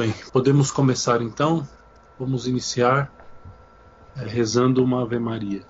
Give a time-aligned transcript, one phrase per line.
[0.00, 1.68] bem, podemos começar então.
[2.18, 3.12] Vamos iniciar
[4.16, 5.62] é, rezando uma Ave Maria.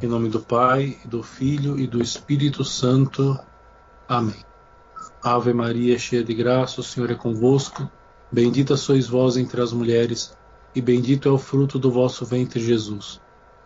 [0.00, 3.36] Em nome do Pai, do Filho e do Espírito Santo.
[4.08, 4.44] Amém.
[5.20, 7.90] Ave Maria, cheia de graça, o Senhor é convosco.
[8.30, 10.38] Bendita sois vós entre as mulheres,
[10.72, 13.20] e bendito é o fruto do vosso ventre, Jesus.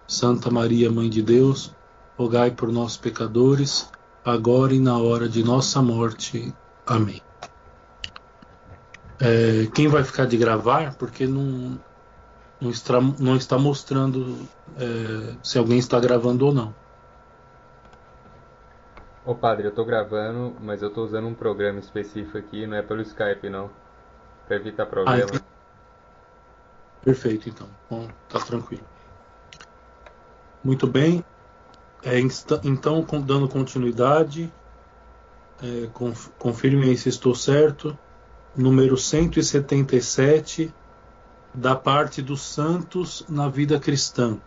[0.06, 1.74] Santa Maria, Mãe de Deus,
[2.16, 3.90] rogai por nós, pecadores,
[4.24, 6.54] agora e na hora de nossa morte.
[6.86, 7.20] Amém.
[9.22, 11.78] É, quem vai ficar de gravar, porque não,
[12.60, 14.36] não, está, não está mostrando
[14.76, 16.74] é, se alguém está gravando ou não.
[19.24, 22.82] Ô padre, eu tô gravando, mas eu tô usando um programa específico aqui, não é
[22.82, 23.70] pelo Skype não.
[24.48, 25.30] Pra evitar problema.
[25.32, 25.52] Ah,
[27.04, 27.68] Perfeito, então.
[27.88, 28.84] Bom, tá tranquilo.
[30.64, 31.24] Muito bem.
[32.04, 34.52] É, então, dando continuidade,
[35.62, 35.88] é,
[36.38, 37.96] confirme se estou certo.
[38.56, 40.74] Número 177,
[41.54, 44.38] da parte dos santos na vida cristã.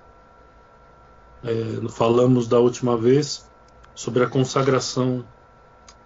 [1.44, 3.50] É, falamos da última vez
[3.96, 5.26] sobre a consagração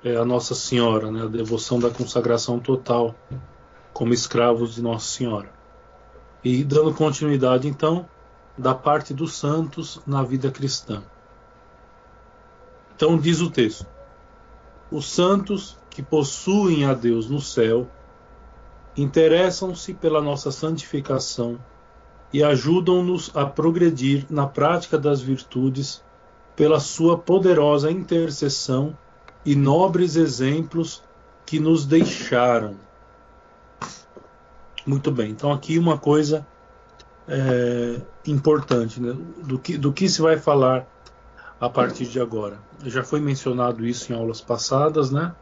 [0.03, 3.15] é, a Nossa Senhora, né, a devoção da consagração total
[3.93, 5.51] como escravos de Nossa Senhora.
[6.43, 8.07] E dando continuidade, então,
[8.57, 11.03] da parte dos santos na vida cristã.
[12.95, 13.85] Então, diz o texto:
[14.89, 17.87] os santos que possuem a Deus no céu
[18.95, 21.57] interessam-se pela nossa santificação
[22.33, 26.03] e ajudam-nos a progredir na prática das virtudes
[26.55, 28.97] pela sua poderosa intercessão
[29.45, 31.01] e nobres exemplos
[31.45, 32.75] que nos deixaram
[34.85, 35.31] muito bem.
[35.31, 36.45] Então aqui uma coisa
[37.27, 39.15] é, importante, né?
[39.43, 40.87] do, que, do que se vai falar
[41.59, 42.59] a partir de agora.
[42.85, 45.33] Já foi mencionado isso em aulas passadas, né?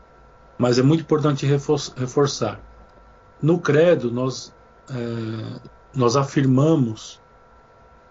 [0.57, 2.59] Mas é muito importante reforçar.
[3.41, 4.53] No credo nós
[4.89, 5.59] é,
[5.93, 7.19] nós afirmamos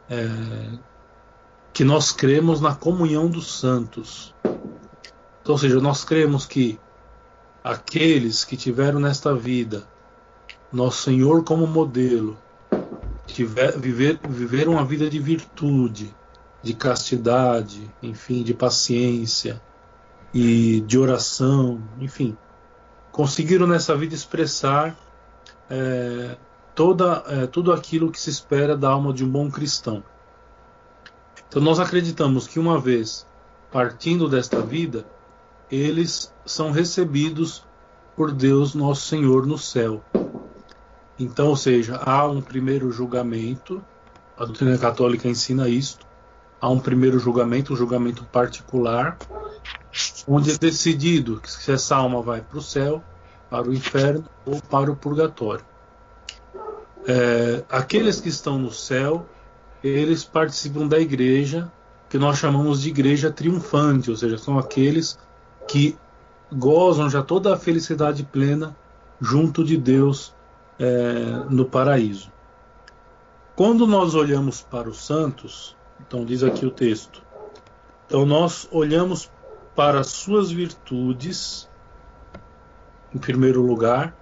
[0.09, 0.79] é,
[1.73, 4.35] que nós cremos na comunhão dos santos.
[5.43, 6.79] Então, ou seja, nós cremos que
[7.63, 9.87] aqueles que tiveram nesta vida
[10.73, 12.37] nosso Senhor como modelo,
[13.27, 16.15] tiver, viver, viver uma vida de virtude,
[16.63, 19.61] de castidade, enfim, de paciência
[20.35, 22.37] e de oração, enfim,
[23.17, 24.95] conseguiram nessa vida expressar
[25.71, 26.37] é,
[26.75, 30.05] toda, é, tudo aquilo que se espera da alma de um bom cristão.
[31.49, 33.27] Então nós acreditamos que uma vez
[33.73, 35.07] partindo desta vida,
[35.71, 37.65] eles são recebidos
[38.15, 40.05] por Deus nosso Senhor no céu.
[41.19, 43.83] Então, ou seja, há um primeiro julgamento,
[44.37, 46.07] a doutrina católica ensina isto,
[46.61, 49.17] há um primeiro julgamento, um julgamento particular,
[50.27, 53.03] onde é decidido se essa alma vai para o céu,
[53.49, 55.65] para o inferno ou para o purgatório.
[57.07, 59.27] É, aqueles que estão no céu,
[59.83, 61.71] eles participam da igreja,
[62.09, 65.19] que nós chamamos de igreja triunfante, ou seja, são aqueles
[65.69, 65.97] que
[66.53, 68.77] gozam já toda a felicidade plena
[69.21, 70.35] junto de Deus
[70.79, 72.31] é, no paraíso.
[73.55, 75.77] Quando nós olhamos para os santos,
[76.07, 77.23] então diz aqui o texto,
[78.07, 79.31] então nós olhamos
[79.77, 81.69] para as suas virtudes,
[83.15, 84.17] em primeiro lugar,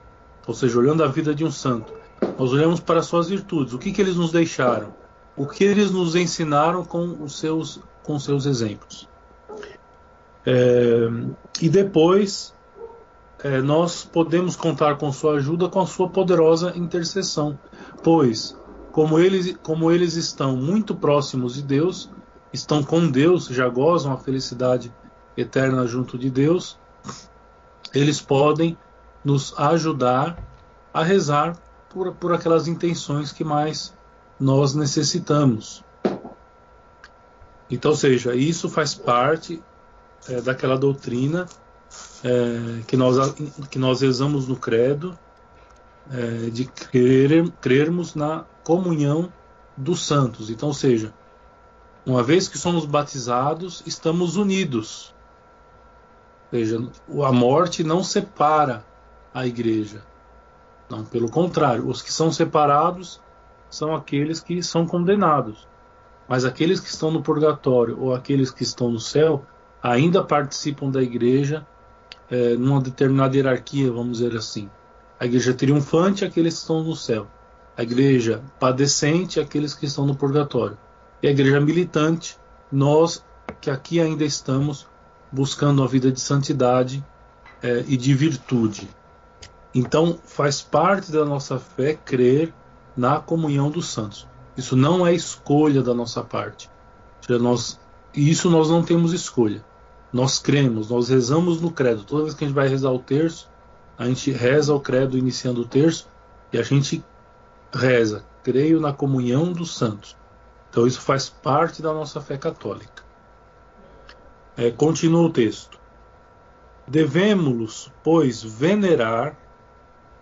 [0.47, 1.93] ou seja, olhando a vida de um santo,
[2.37, 4.93] nós olhamos para as suas virtudes, o que, que eles nos deixaram,
[5.37, 9.09] o que eles nos ensinaram com os seus, com seus exemplos.
[10.45, 11.09] É,
[11.63, 12.53] e depois
[13.39, 17.57] é, nós podemos contar com sua ajuda, com a sua poderosa intercessão,
[18.03, 18.57] pois,
[18.91, 22.11] como eles, como eles estão muito próximos de Deus,
[22.53, 24.93] estão com Deus, já gozam a felicidade
[25.37, 26.79] eterna junto de Deus,
[27.93, 28.77] eles podem
[29.25, 30.39] nos ajudar
[30.93, 31.57] a rezar
[31.89, 33.95] por, por aquelas intenções que mais
[34.39, 35.85] nós necessitamos.
[37.71, 39.63] Então, ou seja, isso faz parte
[40.29, 41.47] é, daquela doutrina
[42.23, 43.35] é, que, nós,
[43.71, 45.19] que nós rezamos no credo,
[46.11, 49.33] é, de crer, crermos na comunhão
[49.77, 50.51] dos santos.
[50.51, 51.13] Então, seja,
[52.05, 55.14] uma vez que somos batizados, estamos unidos.
[56.55, 56.81] Seja,
[57.25, 58.87] a morte não separa
[59.35, 60.05] a igreja.
[60.89, 63.21] Não, pelo contrário, os que são separados
[63.69, 65.67] são aqueles que são condenados.
[66.29, 69.45] Mas aqueles que estão no purgatório ou aqueles que estão no céu
[69.83, 71.67] ainda participam da igreja
[72.31, 74.71] é, numa determinada hierarquia, vamos dizer assim.
[75.19, 77.27] A igreja triunfante, aqueles que estão no céu.
[77.77, 80.79] A igreja padecente, aqueles que estão no purgatório.
[81.21, 82.39] E a igreja militante,
[82.71, 83.25] nós
[83.61, 84.87] que aqui ainda estamos
[85.35, 87.05] buscando a vida de santidade
[87.63, 88.89] é, e de virtude.
[89.75, 92.55] Então, faz parte da nossa fé crer
[92.97, 94.27] na comunhão dos santos.
[94.57, 96.71] Isso não é escolha da nossa parte.
[97.29, 97.81] Nós,
[98.15, 99.65] isso nós não temos escolha.
[100.13, 102.05] Nós cremos, nós rezamos no credo.
[102.05, 103.51] Toda vez que a gente vai rezar o terço,
[103.99, 106.09] a gente reza o credo iniciando o terço
[106.53, 107.05] e a gente
[107.73, 110.17] reza, creio na comunhão dos santos.
[110.71, 113.04] Então isso faz parte da nossa fé católica.
[114.57, 115.81] É, continua o texto.
[116.87, 119.37] Devemos, pois, venerar,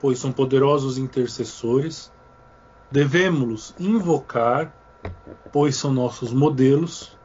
[0.01, 2.11] pois são poderosos intercessores,
[2.91, 4.73] devemos invocar,
[5.53, 7.17] pois são nossos modelos,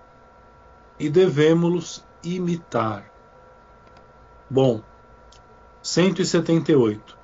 [1.00, 3.10] e devemos imitar.
[4.50, 4.82] Bom,
[5.82, 7.18] 178.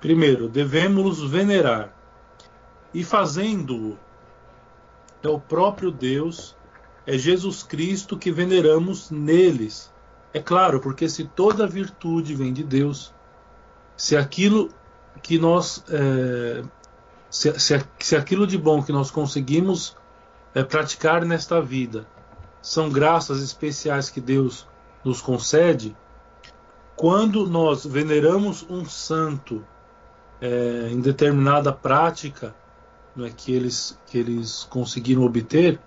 [0.00, 1.94] Primeiro, devemos venerar,
[2.92, 3.96] e fazendo-o,
[5.22, 6.57] é o próprio Deus,
[7.08, 9.90] é Jesus Cristo que veneramos neles
[10.34, 13.14] é claro, porque se toda virtude vem de Deus,
[13.96, 14.70] se aquilo
[15.22, 15.82] que nós.
[15.88, 16.62] É,
[17.30, 19.96] se, se, se, aquilo de bom que nós conseguimos
[20.54, 22.06] é, praticar nesta vida
[22.60, 24.66] são graças especiais que Deus
[25.02, 25.96] nos concede,
[26.94, 29.64] quando nós veneramos um santo
[30.42, 32.54] é, em determinada prática
[33.18, 35.80] é, que, eles, que eles conseguiram obter,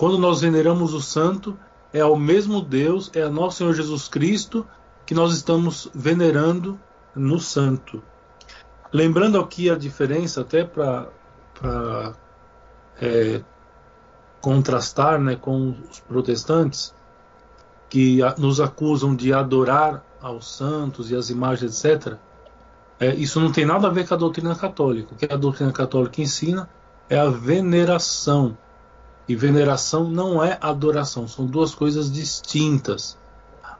[0.00, 1.58] quando nós veneramos o santo,
[1.92, 4.66] é ao mesmo Deus, é a nosso Senhor Jesus Cristo
[5.04, 6.80] que nós estamos venerando
[7.14, 8.02] no santo.
[8.90, 11.06] Lembrando aqui a diferença, até para
[12.98, 13.42] é,
[14.40, 16.94] contrastar né, com os protestantes,
[17.90, 22.16] que nos acusam de adorar aos santos e as imagens, etc.
[22.98, 25.12] É, isso não tem nada a ver com a doutrina católica.
[25.12, 26.70] O que a doutrina católica ensina
[27.06, 28.56] é a veneração
[29.28, 33.16] e veneração não é adoração, são duas coisas distintas.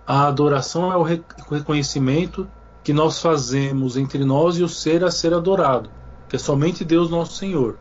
[0.06, 2.48] A adoração é o reconhecimento
[2.82, 5.90] que nós fazemos entre nós e o ser a ser adorado,
[6.28, 7.78] que é somente Deus nosso Senhor.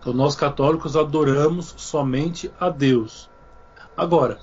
[0.00, 3.28] Então nós católicos adoramos somente a Deus.
[3.96, 4.38] Agora,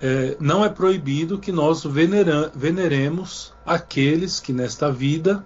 [0.00, 5.44] é, não é proibido que nós venera, veneremos aqueles que nesta vida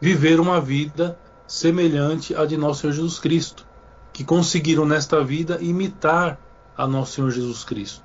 [0.00, 3.71] viveram uma vida semelhante à de nosso Senhor Jesus Cristo
[4.12, 6.38] que conseguiram nesta vida imitar
[6.76, 8.04] a nosso Senhor Jesus Cristo.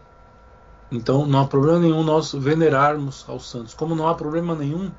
[0.92, 4.92] Então não há problema nenhum nós venerarmos aos santos, como não há problema nenhum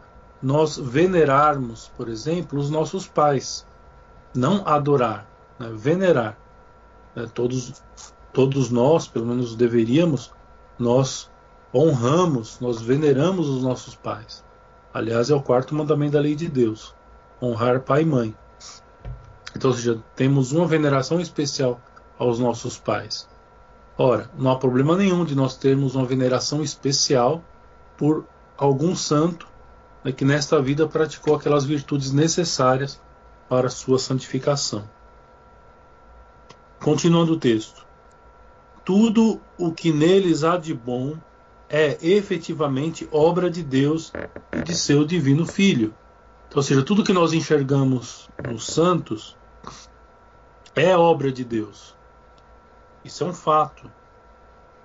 [0.43, 3.67] nós venerarmos, por exemplo, os nossos pais.
[4.35, 5.27] Não adorar,
[5.59, 5.71] né?
[5.75, 6.39] venerar.
[7.17, 7.83] É, todos,
[8.33, 10.33] todos nós, pelo menos deveríamos,
[10.79, 11.31] nós
[11.75, 14.45] honramos, nós veneramos os nossos pais.
[14.93, 16.95] Aliás, é o quarto mandamento da lei de Deus:
[17.43, 18.37] honrar pai e mãe.
[19.55, 21.81] Então, ou seja, temos uma veneração especial
[22.19, 23.29] aos nossos pais.
[23.97, 27.43] Ora, não há problema nenhum de nós termos uma veneração especial
[27.97, 28.25] por
[28.57, 29.49] algum santo
[30.05, 33.01] né, que nesta vida praticou aquelas virtudes necessárias
[33.49, 34.89] para sua santificação.
[36.81, 37.87] Continuando o texto.
[38.85, 41.17] Tudo o que neles há de bom
[41.69, 44.13] é efetivamente obra de Deus
[44.53, 45.95] e de seu divino Filho.
[46.47, 49.37] Então, ou seja, tudo que nós enxergamos nos santos
[50.79, 51.97] é obra de Deus.
[53.05, 53.91] Isso é um fato.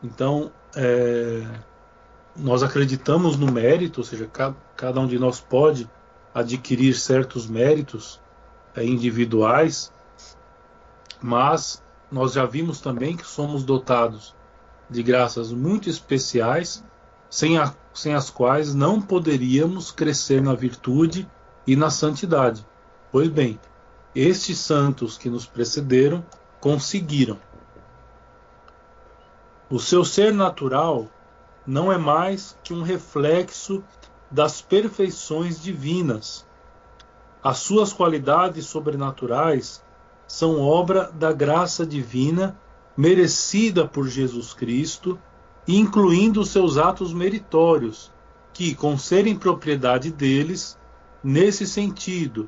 [0.03, 1.43] Então, é,
[2.35, 5.89] nós acreditamos no mérito, ou seja, cada, cada, um de nós pode
[6.33, 8.19] adquirir certos méritos
[8.75, 9.91] é, individuais,
[11.21, 14.35] mas nós já vimos também que somos dotados
[14.89, 16.83] de graças muito especiais,
[17.29, 21.27] sem, a, sem as quais não poderíamos crescer na virtude
[21.65, 22.65] e na santidade.
[23.11, 23.59] Pois bem,
[24.15, 26.23] estes santos que nos precederam
[26.59, 27.39] conseguiram.
[29.69, 31.07] O seu ser natural
[31.65, 33.83] não é mais que um reflexo
[34.29, 36.45] das perfeições divinas.
[37.43, 39.83] As suas qualidades sobrenaturais
[40.27, 42.57] são obra da graça divina
[42.95, 45.19] merecida por Jesus Cristo,
[45.67, 48.11] incluindo os seus atos meritórios,
[48.53, 50.77] que, com serem propriedade deles,
[51.23, 52.47] nesse sentido,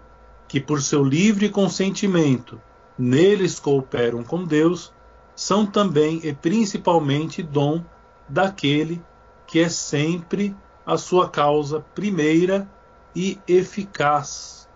[0.56, 2.62] que por seu livre consentimento
[2.98, 4.94] neles cooperam com Deus,
[5.36, 7.84] são também e principalmente dom
[8.30, 9.04] daquele
[9.46, 12.72] que é sempre a sua causa primeira
[13.14, 14.70] e eficaz.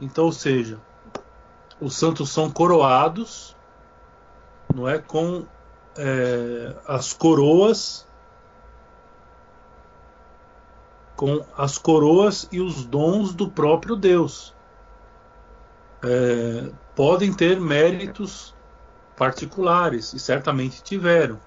[0.00, 0.78] Então, ou seja,
[1.80, 3.56] os santos são coroados,
[4.72, 5.44] não é com
[5.98, 8.06] é, as coroas,
[11.16, 14.54] com as coroas e os dons do próprio Deus
[16.02, 18.54] é, podem ter méritos
[19.16, 21.38] particulares, e certamente tiveram,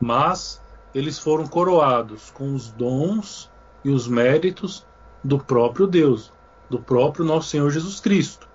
[0.00, 0.62] mas
[0.94, 3.50] eles foram coroados com os dons
[3.84, 4.86] e os méritos
[5.22, 6.32] do próprio Deus,
[6.70, 8.48] do próprio nosso Senhor Jesus Cristo.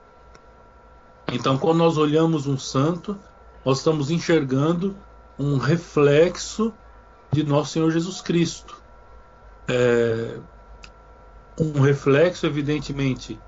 [1.31, 3.17] Então, quando nós olhamos um santo,
[3.65, 4.95] nós estamos enxergando
[5.37, 6.73] um reflexo
[7.31, 8.81] de nosso Senhor Jesus Cristo.
[9.67, 10.37] É,
[11.59, 13.39] um reflexo, evidentemente,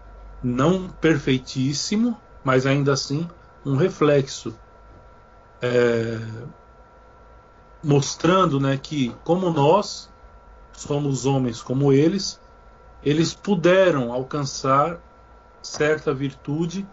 [0.44, 3.28] não perfeitíssimo, mas ainda assim
[3.66, 4.56] um reflexo.
[5.62, 6.20] É,
[7.84, 10.10] mostrando né, que, como nós
[10.74, 12.40] somos homens como eles,
[13.04, 15.00] eles puderam alcançar
[15.62, 16.88] certa virtude,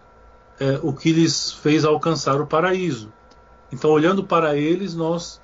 [0.59, 3.11] é, o que lhes fez alcançar o paraíso.
[3.71, 5.41] Então, olhando para eles, nós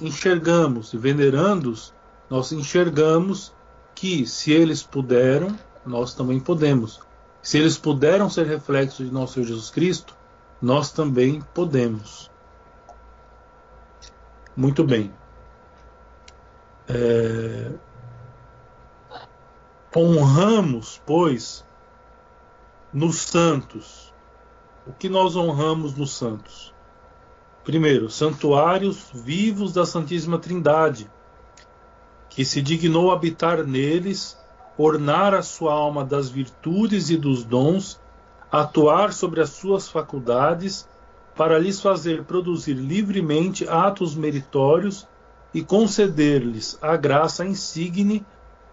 [0.00, 1.94] enxergamos, e venerando-os,
[2.28, 3.54] nós enxergamos
[3.94, 7.00] que se eles puderam, nós também podemos.
[7.46, 10.16] Se eles puderam ser reflexos de nosso Senhor Jesus Cristo,
[10.60, 12.28] nós também podemos.
[14.56, 15.14] Muito bem.
[16.88, 17.70] É...
[19.94, 21.64] Honramos, pois,
[22.92, 24.12] nos santos.
[24.84, 26.74] O que nós honramos nos santos?
[27.62, 31.08] Primeiro, santuários vivos da Santíssima Trindade,
[32.28, 34.36] que se dignou habitar neles,
[34.76, 38.00] ornar a sua alma das virtudes e dos dons,
[38.50, 40.88] atuar sobre as suas faculdades,
[41.34, 45.06] para lhes fazer produzir livremente atos meritórios
[45.52, 48.24] e conceder-lhes a graça insigne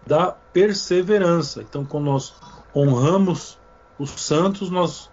[0.06, 1.62] da perseverança.
[1.62, 2.34] Então, quando nós
[2.74, 3.58] honramos
[3.98, 5.10] os santos, nós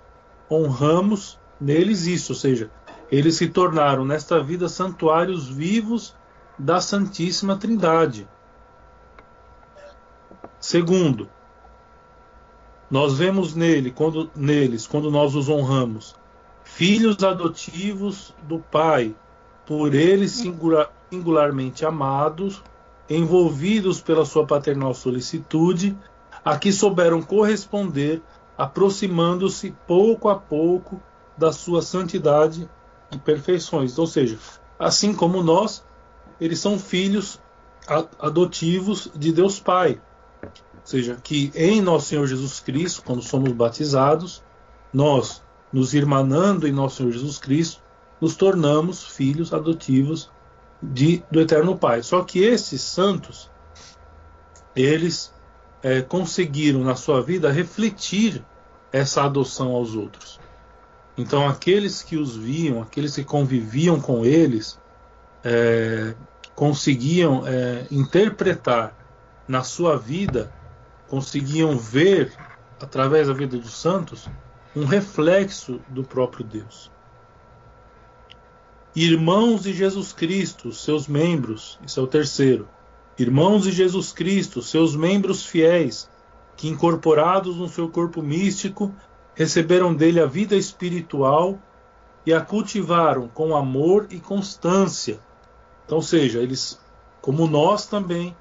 [0.50, 2.70] honramos neles isso, ou seja,
[3.12, 6.16] eles se tornaram nesta vida santuários vivos
[6.58, 8.28] da Santíssima Trindade.
[10.62, 11.28] Segundo,
[12.90, 16.16] nós vemos nele, quando, neles, quando nós os honramos,
[16.64, 19.16] filhos adotivos do Pai,
[19.66, 22.62] por ele singular, singularmente amados,
[23.10, 25.98] envolvidos pela sua paternal solicitude,
[26.46, 28.22] a que souberam corresponder,
[28.56, 31.02] aproximando-se pouco a pouco
[31.36, 32.70] da sua santidade
[33.12, 33.98] e perfeições.
[33.98, 34.38] Ou seja,
[34.78, 35.84] assim como nós,
[36.40, 37.40] eles são filhos
[38.20, 40.00] adotivos de Deus Pai.
[40.82, 44.44] Ou seja, que em nosso Senhor Jesus Cristo, quando somos batizados,
[44.94, 47.82] nós, nos irmanando em nosso Senhor Jesus Cristo,
[48.20, 50.30] nos tornamos filhos adotivos
[50.82, 52.04] de, do Eterno Pai.
[52.04, 53.50] Só que esses santos,
[54.76, 55.34] eles
[55.84, 58.44] é, conseguiram na sua vida refletir
[58.92, 60.40] essa adoção aos outros.
[61.18, 64.80] Então, aqueles que os viam, aqueles que conviviam com eles,
[65.44, 66.14] é,
[66.56, 68.96] conseguiam é, interpretar
[69.48, 70.52] na sua vida,
[71.12, 72.32] conseguiam ver,
[72.80, 74.30] através da vida dos santos,
[74.74, 76.90] um reflexo do próprio Deus.
[78.96, 82.66] Irmãos de Jesus Cristo, seus membros, isso é o terceiro.
[83.20, 86.10] Irmãos de Jesus Cristo, seus membros fiéis,
[86.56, 88.96] que incorporados no seu corpo místico
[89.36, 91.60] receberam dele a vida espiritual
[92.26, 95.20] e a cultivaram com amor e constância.
[95.86, 96.80] Então, seja, eles,
[97.22, 98.34] como nós também,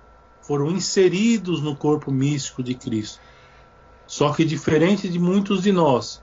[0.50, 3.20] foram inseridos no corpo místico de Cristo.
[4.04, 6.20] Só que diferente de muitos de nós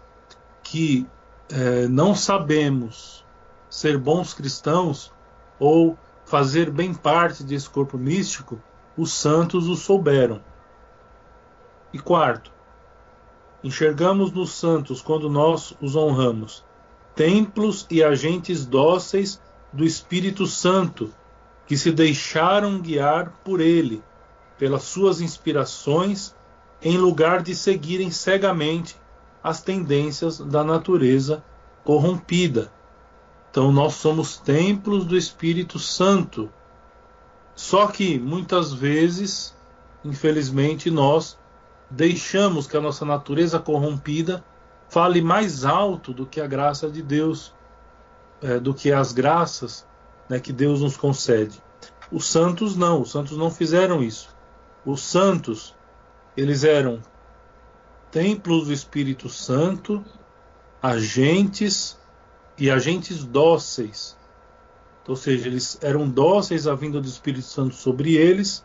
[0.61, 1.07] que
[1.49, 3.23] é, não sabemos
[3.69, 5.13] ser bons cristãos
[5.57, 8.61] ou fazer bem parte desse corpo místico,
[8.97, 10.41] os santos o souberam.
[11.93, 12.51] E quarto,
[13.63, 16.65] enxergamos nos santos, quando nós os honramos,
[17.15, 19.41] templos e agentes dóceis
[19.71, 21.13] do Espírito Santo,
[21.65, 24.03] que se deixaram guiar por ele,
[24.57, 26.35] pelas suas inspirações,
[26.81, 28.95] em lugar de seguirem cegamente
[29.43, 31.43] as tendências da natureza
[31.83, 32.71] corrompida.
[33.49, 36.51] Então, nós somos templos do Espírito Santo.
[37.55, 39.55] Só que muitas vezes,
[40.03, 41.37] infelizmente, nós
[41.89, 44.43] deixamos que a nossa natureza corrompida
[44.89, 47.53] fale mais alto do que a graça de Deus,
[48.41, 49.87] é, do que as graças
[50.29, 51.61] né, que Deus nos concede.
[52.11, 54.29] Os santos não, os santos não fizeram isso.
[54.87, 55.75] Os santos,
[56.37, 57.03] eles eram
[58.09, 60.01] templos do Espírito Santo,
[60.81, 61.99] agentes
[62.57, 64.17] e agentes dóceis.
[65.05, 68.63] Ou seja, eles eram dóceis à vinda do Espírito Santo sobre eles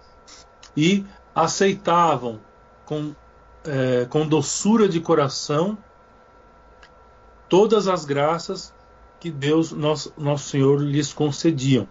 [0.77, 2.39] e aceitavam
[2.87, 3.17] com,
[3.65, 5.77] é, com doçura de coração
[7.49, 8.73] todas as graças
[9.19, 11.89] que Deus, nosso, nosso Senhor, lhes concediam.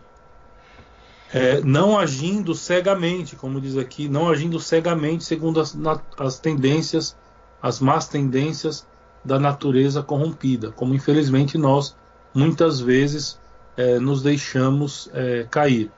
[1.33, 5.77] É, não agindo cegamente, como diz aqui, não agindo cegamente segundo as,
[6.17, 7.15] as tendências,
[7.61, 8.85] as más tendências
[9.23, 11.95] da natureza corrompida, como infelizmente nós
[12.33, 13.39] muitas vezes
[13.77, 15.91] é, nos deixamos é, cair.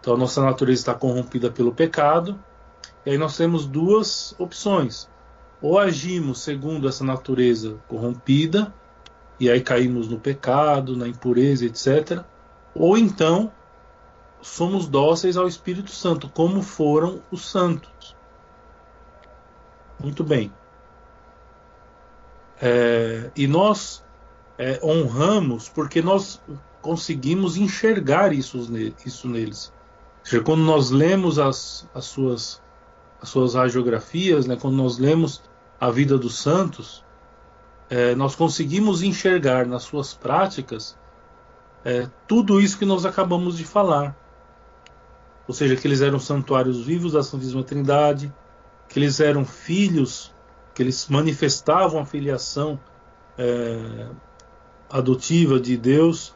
[0.00, 2.38] Então a nossa natureza está corrompida pelo pecado
[3.06, 5.08] E aí nós temos duas opções.
[5.60, 8.74] Ou agimos segundo essa natureza corrompida,
[9.38, 12.24] e aí caímos no pecado, na impureza, etc.
[12.74, 13.52] Ou então
[14.42, 18.16] somos dóceis ao Espírito Santo, como foram os santos.
[19.98, 20.52] Muito bem.
[22.60, 24.04] É, e nós
[24.58, 26.40] é, honramos porque nós
[26.80, 28.58] conseguimos enxergar isso,
[29.06, 29.72] isso neles.
[30.44, 32.62] Quando nós lemos as, as, suas,
[33.20, 35.42] as suas radiografias, né, quando nós lemos
[35.80, 37.04] a vida dos santos,
[37.90, 40.96] é, nós conseguimos enxergar nas suas práticas
[41.84, 44.16] é, tudo isso que nós acabamos de falar.
[45.52, 48.32] Ou seja, que eles eram santuários vivos da Santíssima Trindade,
[48.88, 50.32] que eles eram filhos,
[50.74, 52.80] que eles manifestavam a filiação
[53.36, 54.06] é,
[54.88, 56.34] adotiva de Deus,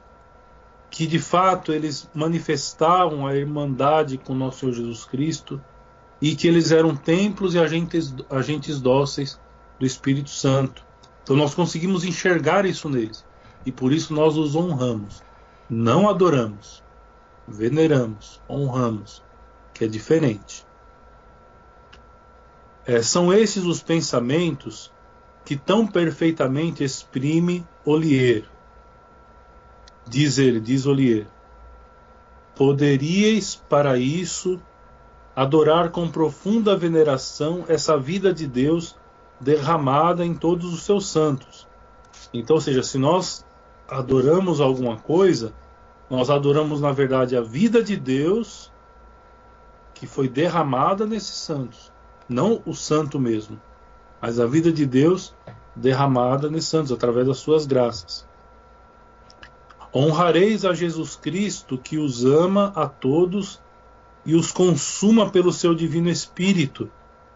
[0.90, 5.58] que de fato eles manifestavam a irmandade com nosso Senhor Jesus Cristo
[6.20, 9.40] e que eles eram templos e agentes, agentes dóceis
[9.80, 10.84] do Espírito Santo.
[11.22, 13.24] Então nós conseguimos enxergar isso neles
[13.64, 15.22] e por isso nós os honramos.
[15.70, 16.84] Não adoramos,
[17.46, 19.22] veneramos, honramos,
[19.72, 20.66] que é diferente.
[22.84, 24.92] É, são esses os pensamentos
[25.44, 28.44] que tão perfeitamente exprime Olier.
[30.08, 31.26] Diz ele, diz Olier.
[32.54, 34.60] Poderíeis, para isso,
[35.34, 38.96] adorar com profunda veneração essa vida de Deus
[39.40, 41.68] derramada em todos os seus santos.
[42.32, 43.44] Então, ou seja, se nós
[43.88, 45.52] adoramos alguma coisa,
[46.08, 48.72] nós adoramos, na verdade, a vida de Deus
[49.94, 51.90] que foi derramada nesses santos
[52.28, 53.60] não o santo mesmo,
[54.20, 55.34] mas a vida de Deus
[55.74, 58.26] derramada nesses santos através das suas graças.
[59.94, 63.60] Honrareis a Jesus Cristo que os ama a todos
[64.24, 66.90] e os consuma pelo seu divino Espírito,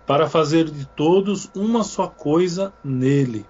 [0.07, 3.47] para fazer de todos uma só coisa nele.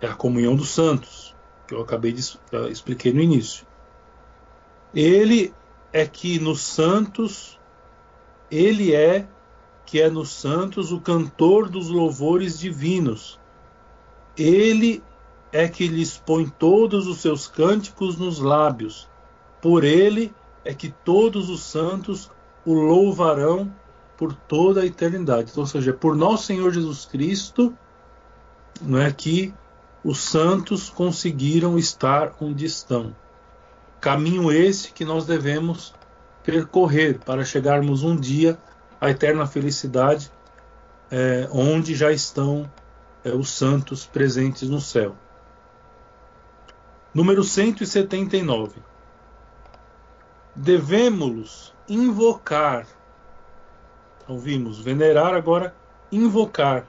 [0.00, 1.34] É a comunhão dos santos,
[1.70, 2.20] que eu acabei de
[2.68, 3.64] expliquei no início.
[4.92, 5.54] Ele
[5.92, 7.60] é que nos santos
[8.50, 9.28] ele é
[9.86, 13.38] que é nos santos o cantor dos louvores divinos.
[14.36, 15.00] Ele
[15.52, 19.08] é que lhes põe todos os seus cânticos nos lábios.
[19.62, 22.32] Por ele é que todos os santos
[22.66, 23.72] o louvarão
[24.16, 25.52] por toda a eternidade.
[25.52, 27.72] Então, ou seja, por nosso Senhor Jesus Cristo,
[28.80, 29.54] não é que
[30.04, 33.14] os santos conseguiram estar onde estão.
[34.00, 35.94] Caminho esse que nós devemos
[36.42, 38.58] percorrer para chegarmos um dia
[39.00, 40.30] a eterna felicidade,
[41.10, 42.70] é, onde já estão
[43.24, 45.14] é, os santos presentes no céu.
[47.12, 48.80] Número 179.
[50.54, 52.86] Devemos invocar,
[54.28, 55.74] ouvimos, venerar agora,
[56.12, 56.86] invocar,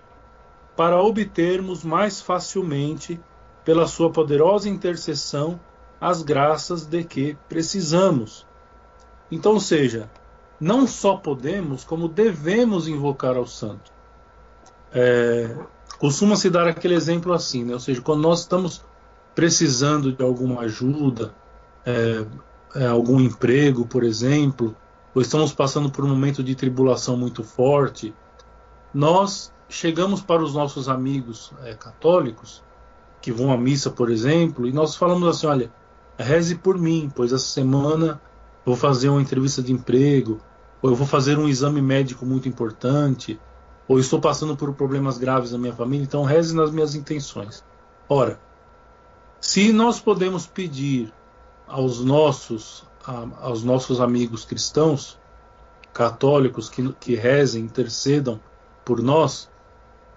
[0.81, 3.21] para obtermos mais facilmente,
[3.63, 5.59] pela sua poderosa intercessão,
[6.01, 8.47] as graças de que precisamos.
[9.29, 10.09] Então, seja,
[10.59, 13.91] não só podemos, como devemos invocar ao santo.
[14.91, 15.55] É,
[15.99, 17.73] Costuma-se dar aquele exemplo assim, né?
[17.73, 18.83] ou seja, quando nós estamos
[19.35, 21.31] precisando de alguma ajuda,
[21.85, 22.25] é,
[22.73, 24.75] é, algum emprego, por exemplo,
[25.13, 28.15] ou estamos passando por um momento de tribulação muito forte,
[28.91, 32.61] nós chegamos para os nossos amigos é, católicos
[33.21, 35.71] que vão à missa, por exemplo, e nós falamos assim: olha,
[36.17, 38.21] reze por mim, pois essa semana
[38.65, 40.39] vou fazer uma entrevista de emprego,
[40.81, 43.39] ou eu vou fazer um exame médico muito importante,
[43.87, 47.63] ou estou passando por problemas graves na minha família, então reze nas minhas intenções.
[48.09, 48.39] Ora,
[49.39, 51.13] se nós podemos pedir
[51.65, 55.17] aos nossos, a, aos nossos amigos cristãos,
[55.93, 58.39] católicos, que, que rezem, intercedam
[58.83, 59.50] por nós,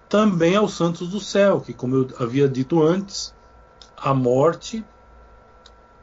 [0.07, 3.33] também aos santos do céu, que, como eu havia dito antes,
[3.97, 4.85] a morte,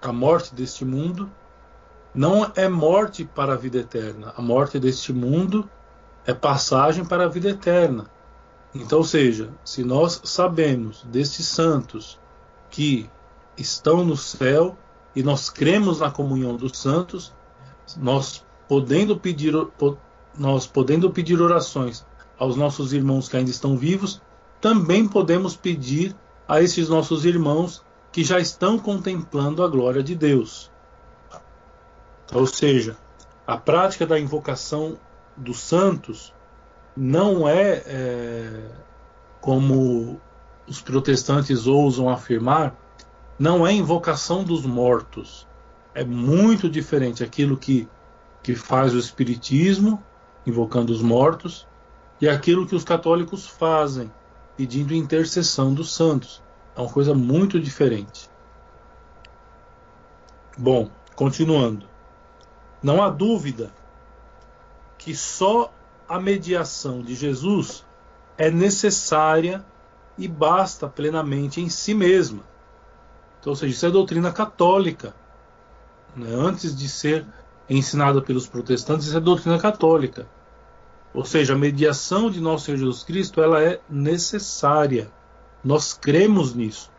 [0.01, 1.31] a morte deste mundo
[2.15, 4.33] não é morte para a vida eterna.
[4.37, 5.69] A morte deste mundo
[6.27, 8.07] é passagem para a vida eterna.
[8.75, 12.19] Então, ou seja, se nós sabemos destes santos
[12.71, 13.09] que
[13.57, 14.77] estão no céu
[15.15, 17.33] e nós cremos na comunhão dos santos,
[17.97, 19.53] nós podendo pedir,
[20.39, 22.07] nós podendo pedir orações
[22.43, 24.21] aos nossos irmãos que ainda estão vivos,
[24.61, 26.13] também podemos pedir
[26.49, 30.69] a esses nossos irmãos que já estão contemplando a glória de Deus.
[32.35, 32.97] Ou seja,
[33.47, 34.99] a prática da invocação
[35.37, 36.35] dos santos
[36.97, 38.71] não é, é
[39.41, 40.21] como
[40.67, 42.75] os protestantes ousam afirmar,
[43.39, 45.47] não é invocação dos mortos.
[45.95, 47.89] É muito diferente aquilo que,
[48.43, 50.03] que faz o Espiritismo
[50.45, 51.69] invocando os mortos,
[52.21, 54.13] e aquilo que os católicos fazem,
[54.57, 56.43] pedindo intercessão dos santos.
[56.77, 58.31] É uma coisa muito diferente.
[60.57, 61.87] Bom, continuando.
[62.83, 63.73] Não há dúvida
[64.99, 65.73] que só
[66.09, 67.85] a mediação de Jesus
[68.37, 69.65] é necessária
[70.17, 72.43] e basta plenamente em si mesma.
[73.41, 75.15] Então, ou seja, isso é doutrina católica.
[76.15, 76.29] Né?
[76.33, 77.27] Antes de ser
[77.69, 80.27] ensinada pelos protestantes, isso é doutrina católica.
[81.15, 85.11] Ou seja, a mediação de nosso Senhor Jesus Cristo ela é necessária.
[85.63, 86.91] Nós cremos nisso.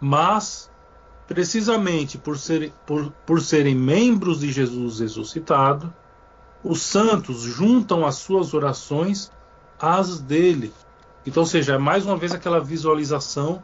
[0.00, 0.70] Mas,
[1.26, 5.92] precisamente por, ser, por, por serem membros de Jesus ressuscitado,
[6.62, 9.32] os santos juntam as suas orações
[9.78, 10.72] às dele.
[11.26, 13.62] Então, ou seja, é mais uma vez aquela visualização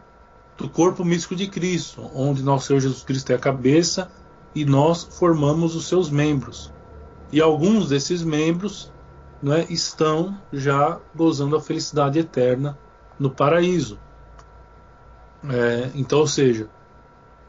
[0.57, 4.11] do corpo místico de Cristo, onde nosso Senhor Jesus Cristo é a cabeça
[4.55, 6.73] e nós formamos os seus membros.
[7.31, 8.91] E alguns desses membros
[9.43, 12.79] né, estão já gozando a felicidade eterna
[13.19, 13.99] no paraíso.
[15.49, 16.69] É, então, ou seja,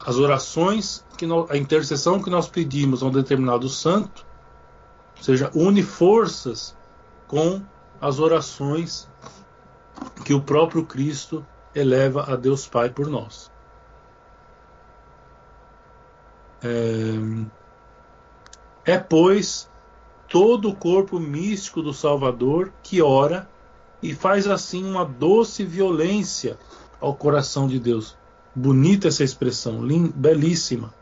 [0.04, 4.24] as orações, que a intercessão que nós pedimos a um determinado santo,
[5.16, 6.76] ou seja, une forças
[7.26, 7.62] com
[8.00, 9.08] as orações
[10.24, 13.50] que o próprio Cristo eleva a Deus Pai por nós.
[16.62, 19.68] É, é pois,
[20.28, 23.48] todo o corpo místico do Salvador que ora
[24.02, 26.58] e faz assim uma doce violência
[27.00, 28.16] ao coração de Deus.
[28.54, 29.80] Bonita essa expressão,
[30.14, 30.92] belíssima.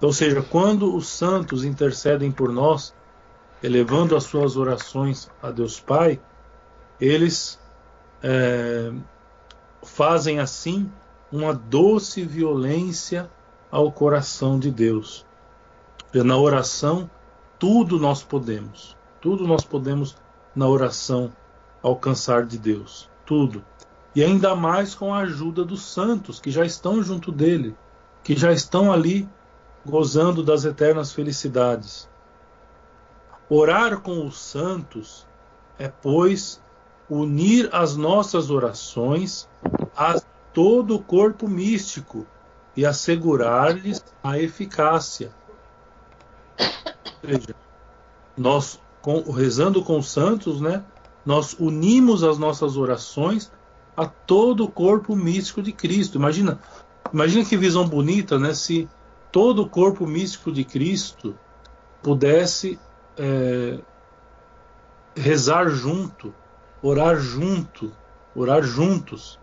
[0.00, 2.94] Ou seja, quando os santos intercedem por nós,
[3.62, 6.20] elevando as suas orações a Deus Pai,
[7.00, 7.58] eles
[8.22, 8.92] é,
[9.82, 10.90] fazem assim
[11.32, 13.30] uma doce violência
[13.70, 15.24] ao coração de Deus.
[16.14, 17.10] Na oração,
[17.58, 20.16] tudo nós podemos, tudo nós podemos
[20.54, 21.32] na oração
[21.82, 23.64] alcançar de Deus, tudo.
[24.14, 27.76] E ainda mais com a ajuda dos santos que já estão junto dele,
[28.22, 29.28] que já estão ali
[29.84, 32.08] gozando das eternas felicidades.
[33.48, 35.26] Orar com os santos
[35.78, 36.60] é, pois,
[37.08, 39.48] unir as nossas orações
[39.96, 40.20] a
[40.52, 42.26] todo o corpo místico
[42.76, 45.30] e assegurar-lhes a eficácia.
[47.26, 47.54] Seja,
[48.36, 50.84] nós, com, rezando com os santos, né,
[51.24, 53.50] nós unimos as nossas orações
[53.96, 56.18] a todo o corpo místico de Cristo.
[56.18, 56.60] Imagina,
[57.12, 58.54] imagina que visão bonita, né?
[58.54, 58.88] Se
[59.32, 61.34] todo o corpo místico de Cristo
[62.02, 62.78] pudesse
[63.16, 63.78] é,
[65.16, 66.32] rezar junto,
[66.82, 67.92] orar junto,
[68.34, 69.38] orar juntos.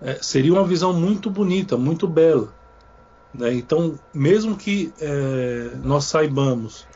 [0.00, 2.52] É, seria uma visão muito bonita, muito bela.
[3.34, 3.54] Né?
[3.54, 6.86] Então, mesmo que é, nós saibamos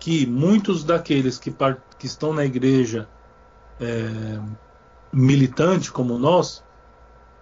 [0.00, 1.54] que muitos daqueles que,
[1.98, 3.06] que estão na igreja
[3.78, 4.40] é,
[5.12, 6.64] militante como nós,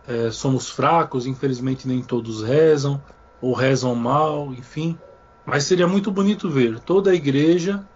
[0.07, 3.01] é, somos fracos, infelizmente nem todos rezam,
[3.41, 4.99] ou rezam mal, enfim.
[5.47, 7.87] Mas seria muito bonito ver toda a igreja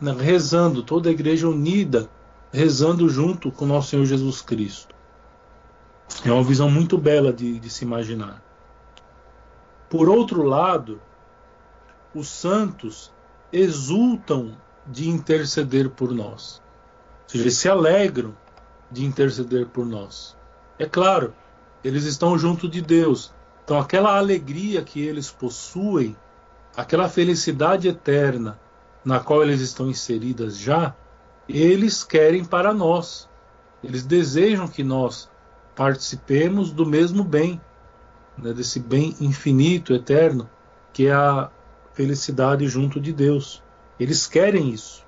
[0.00, 2.08] né, rezando, toda a igreja unida,
[2.52, 4.94] rezando junto com nosso Senhor Jesus Cristo.
[6.24, 8.40] É uma visão muito bela de, de se imaginar.
[9.90, 11.00] Por outro lado,
[12.14, 13.12] os santos
[13.52, 14.56] exultam
[14.86, 16.62] de interceder por nós.
[17.24, 18.36] Ou seja, eles se alegram
[18.90, 20.36] de interceder por nós.
[20.78, 21.34] É claro,
[21.82, 23.32] eles estão junto de Deus.
[23.64, 26.16] Então, aquela alegria que eles possuem,
[26.76, 28.58] aquela felicidade eterna
[29.04, 30.94] na qual eles estão inseridas já,
[31.48, 33.28] eles querem para nós.
[33.82, 35.28] Eles desejam que nós
[35.76, 37.60] participemos do mesmo bem,
[38.36, 40.48] né, desse bem infinito, eterno,
[40.92, 41.50] que é a
[41.96, 43.60] felicidade junto de Deus.
[43.98, 45.04] Eles querem isso.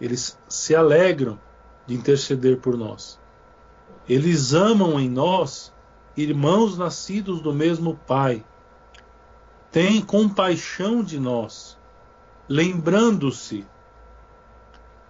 [0.00, 1.40] Eles se alegram
[1.84, 3.18] de interceder por nós.
[4.08, 5.72] Eles amam em nós
[6.16, 8.44] irmãos nascidos do mesmo Pai.
[9.72, 11.76] Têm compaixão de nós
[12.48, 13.66] lembrando-se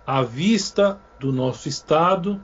[0.05, 2.43] à vista do nosso estado,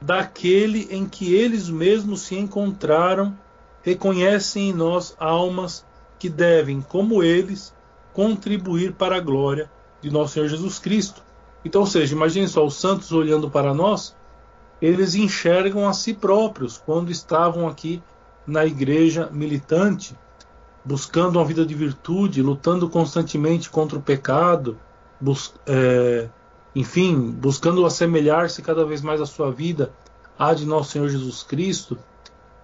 [0.00, 3.36] daquele em que eles mesmos se encontraram,
[3.82, 5.84] reconhecem em nós almas
[6.22, 7.74] que devem, como eles,
[8.12, 9.68] contribuir para a glória
[10.00, 11.20] de nosso Senhor Jesus Cristo.
[11.64, 14.14] Então, ou seja, imagine só os santos olhando para nós,
[14.80, 18.00] eles enxergam a si próprios quando estavam aqui
[18.46, 20.16] na igreja militante,
[20.84, 24.78] buscando uma vida de virtude, lutando constantemente contra o pecado,
[25.20, 26.28] bus é,
[26.72, 29.92] enfim, buscando assemelhar-se cada vez mais à sua vida
[30.38, 31.98] à de nosso Senhor Jesus Cristo.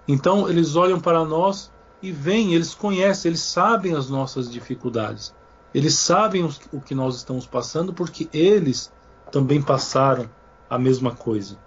[0.07, 5.35] Então eles olham para nós e veem, eles conhecem, eles sabem as nossas dificuldades.
[5.75, 8.93] Eles sabem o que nós estamos passando porque eles
[9.31, 10.29] também passaram
[10.69, 11.59] a mesma coisa.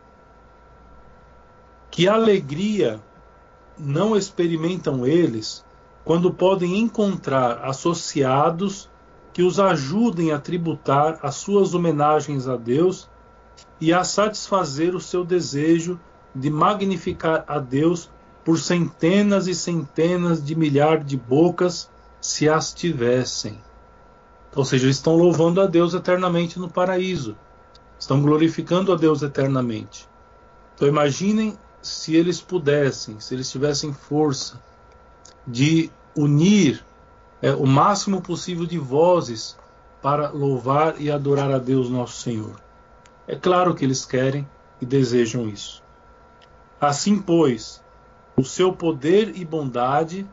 [1.89, 3.00] Que alegria
[3.78, 5.65] não experimentam eles
[6.04, 8.89] quando podem encontrar associados
[9.34, 13.10] que os ajudem a tributar as suas homenagens a Deus
[13.80, 16.00] e a satisfazer o seu desejo
[16.34, 18.10] de magnificar a Deus
[18.43, 23.60] por centenas e centenas de milhares de bocas, se as tivessem.
[24.56, 27.38] Ou seja, eles estão louvando a Deus eternamente no paraíso.
[27.97, 30.08] Estão glorificando a Deus eternamente.
[30.75, 34.62] Então imaginem se eles pudessem, se eles tivessem força
[35.47, 36.84] de unir
[37.41, 39.58] é, o máximo possível de vozes
[40.01, 42.56] para louvar e adorar a Deus nosso Senhor.
[43.27, 44.47] É claro que eles querem
[44.80, 45.82] e desejam isso.
[46.80, 47.81] Assim, pois,
[48.41, 50.27] o seu poder e bondade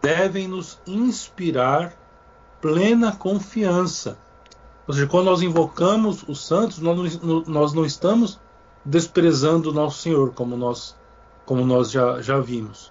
[0.00, 1.94] devem nos inspirar
[2.58, 4.16] plena confiança.
[4.88, 8.40] Ou seja, quando nós invocamos os santos, nós não, nós não estamos
[8.82, 10.96] desprezando o nosso Senhor, como nós,
[11.44, 12.90] como nós já, já vimos.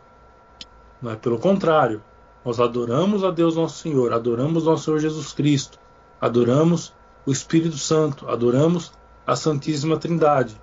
[1.02, 2.04] Não é pelo contrário,
[2.46, 5.80] nós adoramos a Deus nosso Senhor, adoramos nosso Senhor Jesus Cristo,
[6.22, 6.94] adoramos
[7.26, 8.92] o Espírito Santo, adoramos
[9.26, 10.62] a Santíssima Trindade.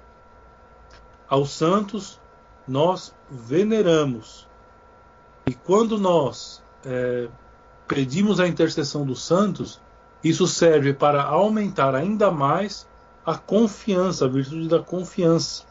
[1.28, 2.19] Aos santos
[2.70, 4.46] nós veneramos.
[5.44, 7.28] E quando nós é,
[7.88, 9.80] pedimos a intercessão dos santos,
[10.22, 12.88] isso serve para aumentar ainda mais
[13.26, 15.64] a confiança, a virtude da confiança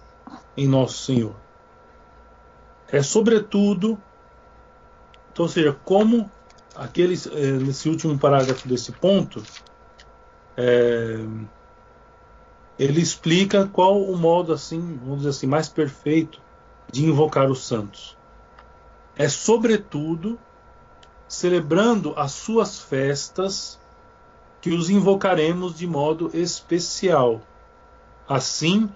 [0.57, 1.35] em nosso Senhor.
[2.91, 3.97] É sobretudo
[5.31, 6.29] então, ou seja, como
[6.75, 9.41] aqueles, é, nesse último parágrafo desse ponto,
[10.57, 11.17] é,
[12.77, 16.41] ele explica qual o modo assim, vamos dizer assim, mais perfeito
[16.91, 18.17] de invocar os santos.
[19.15, 20.39] É sobretudo
[21.27, 23.79] celebrando as suas festas
[24.61, 27.41] que os invocaremos de modo especial.
[28.27, 28.89] Assim,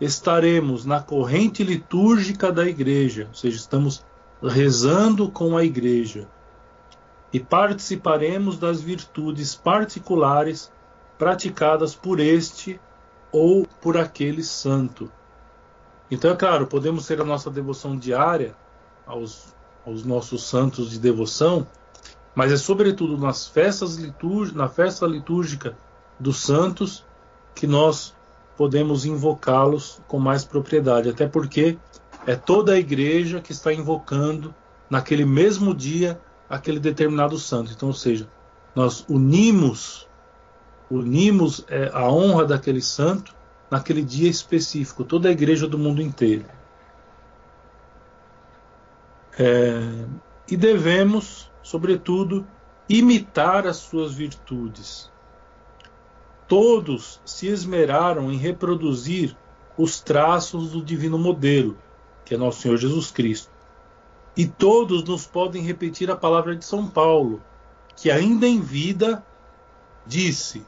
[0.00, 4.04] estaremos na corrente litúrgica da igreja, ou seja, estamos
[4.42, 6.28] rezando com a Igreja
[7.32, 10.72] e participaremos das virtudes particulares
[11.18, 12.80] praticadas por este
[13.32, 15.10] ou por aquele santo.
[16.10, 18.54] Então, é claro, podemos ter a nossa devoção diária
[19.06, 19.54] aos,
[19.86, 21.66] aos nossos santos de devoção,
[22.34, 25.76] mas é sobretudo nas festas litúrgicas, na festa litúrgica
[26.18, 27.04] dos santos
[27.54, 28.14] que nós
[28.56, 31.78] podemos invocá-los com mais propriedade, até porque
[32.26, 34.54] é toda a igreja que está invocando
[34.88, 37.72] naquele mesmo dia aquele determinado santo.
[37.72, 38.28] Então, ou seja,
[38.74, 40.08] nós unimos
[40.90, 43.34] unimos é, a honra daquele santo
[43.70, 46.44] naquele dia específico, toda a igreja do mundo inteiro.
[49.38, 50.06] É,
[50.50, 52.46] e devemos, sobretudo,
[52.88, 55.10] imitar as suas virtudes.
[56.48, 59.36] Todos se esmeraram em reproduzir
[59.76, 61.76] os traços do divino modelo,
[62.24, 63.50] que é nosso Senhor Jesus Cristo.
[64.36, 67.42] E todos nos podem repetir a palavra de São Paulo,
[67.94, 69.24] que ainda em vida
[70.06, 70.64] disse: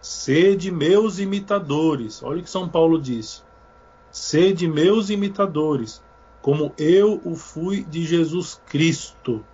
[0.00, 2.22] Sede meus imitadores.
[2.22, 3.42] Olha o que São Paulo disse:
[4.10, 6.02] Sede meus imitadores,
[6.42, 9.44] como eu o fui de Jesus Cristo.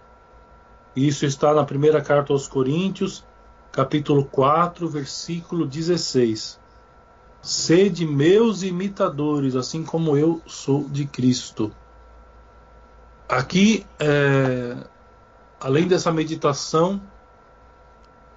[0.95, 3.25] Isso está na primeira carta aos Coríntios,
[3.71, 6.59] capítulo 4, versículo 16.
[7.41, 11.73] Sede meus imitadores, assim como eu sou de Cristo.
[13.29, 14.77] Aqui, é,
[15.61, 17.01] além dessa meditação,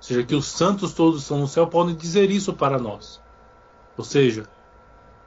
[0.03, 3.21] seja, que os santos todos estão no céu, podem dizer isso para nós.
[3.97, 4.43] Ou seja,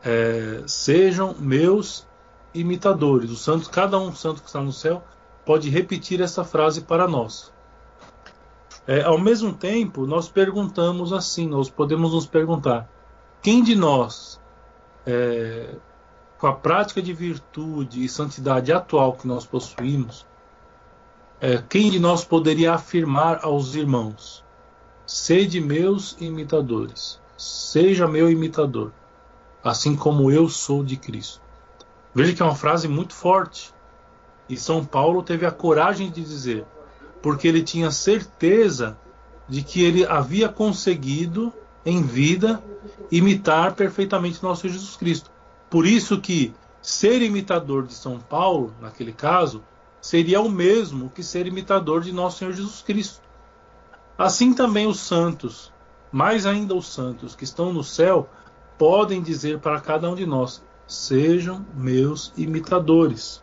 [0.05, 2.07] é, sejam meus
[2.53, 3.31] imitadores.
[3.31, 5.03] Os santos, cada um santo que está no céu,
[5.47, 7.53] pode repetir essa frase para nós.
[8.87, 12.89] É, ao mesmo tempo, nós perguntamos assim, nós podemos nos perguntar:
[13.43, 14.39] quem de nós,
[15.07, 15.75] é,
[16.39, 20.27] com a prática de virtude e santidade atual que nós possuímos,
[21.41, 24.45] é, quem de nós poderia afirmar aos irmãos:
[25.07, 28.91] Sede meus imitadores, seja meu imitador,
[29.63, 31.41] assim como eu sou de Cristo?
[32.13, 33.73] Veja que é uma frase muito forte.
[34.49, 36.65] E São Paulo teve a coragem de dizer,
[37.23, 38.99] porque ele tinha certeza
[39.49, 41.53] de que ele havia conseguido
[41.85, 42.61] em vida
[43.11, 45.31] imitar perfeitamente nosso Jesus Cristo.
[45.71, 49.63] Por isso que ser imitador de São Paulo, naquele caso,
[50.01, 53.26] seria o mesmo que ser imitador de nosso Senhor Jesus Cristo.
[54.19, 55.73] Assim também os santos,
[56.11, 58.29] mais ainda os santos que estão no céu,
[58.79, 63.43] podem dizer para cada um de nós: sejam meus imitadores.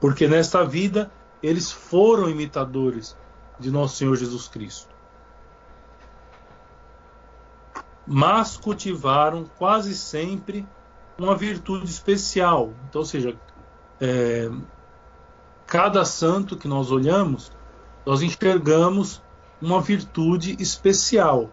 [0.00, 1.10] Porque nesta vida
[1.42, 3.16] eles foram imitadores
[3.58, 4.98] de nosso Senhor Jesus Cristo.
[8.08, 10.66] mas cultivaram quase sempre
[11.18, 12.72] uma virtude especial.
[12.88, 13.36] Então, ou seja,
[14.00, 14.50] é,
[15.66, 17.52] cada santo que nós olhamos,
[18.06, 19.20] nós enxergamos
[19.60, 21.50] uma virtude especial,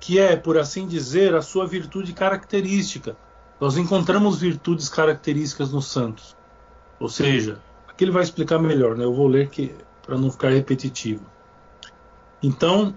[0.00, 3.16] que é, por assim dizer, a sua virtude característica.
[3.60, 6.36] Nós encontramos virtudes características nos santos.
[6.98, 9.04] Ou seja, aqui ele vai explicar melhor, né?
[9.04, 11.24] Eu vou ler que para não ficar repetitivo.
[12.42, 12.94] Então,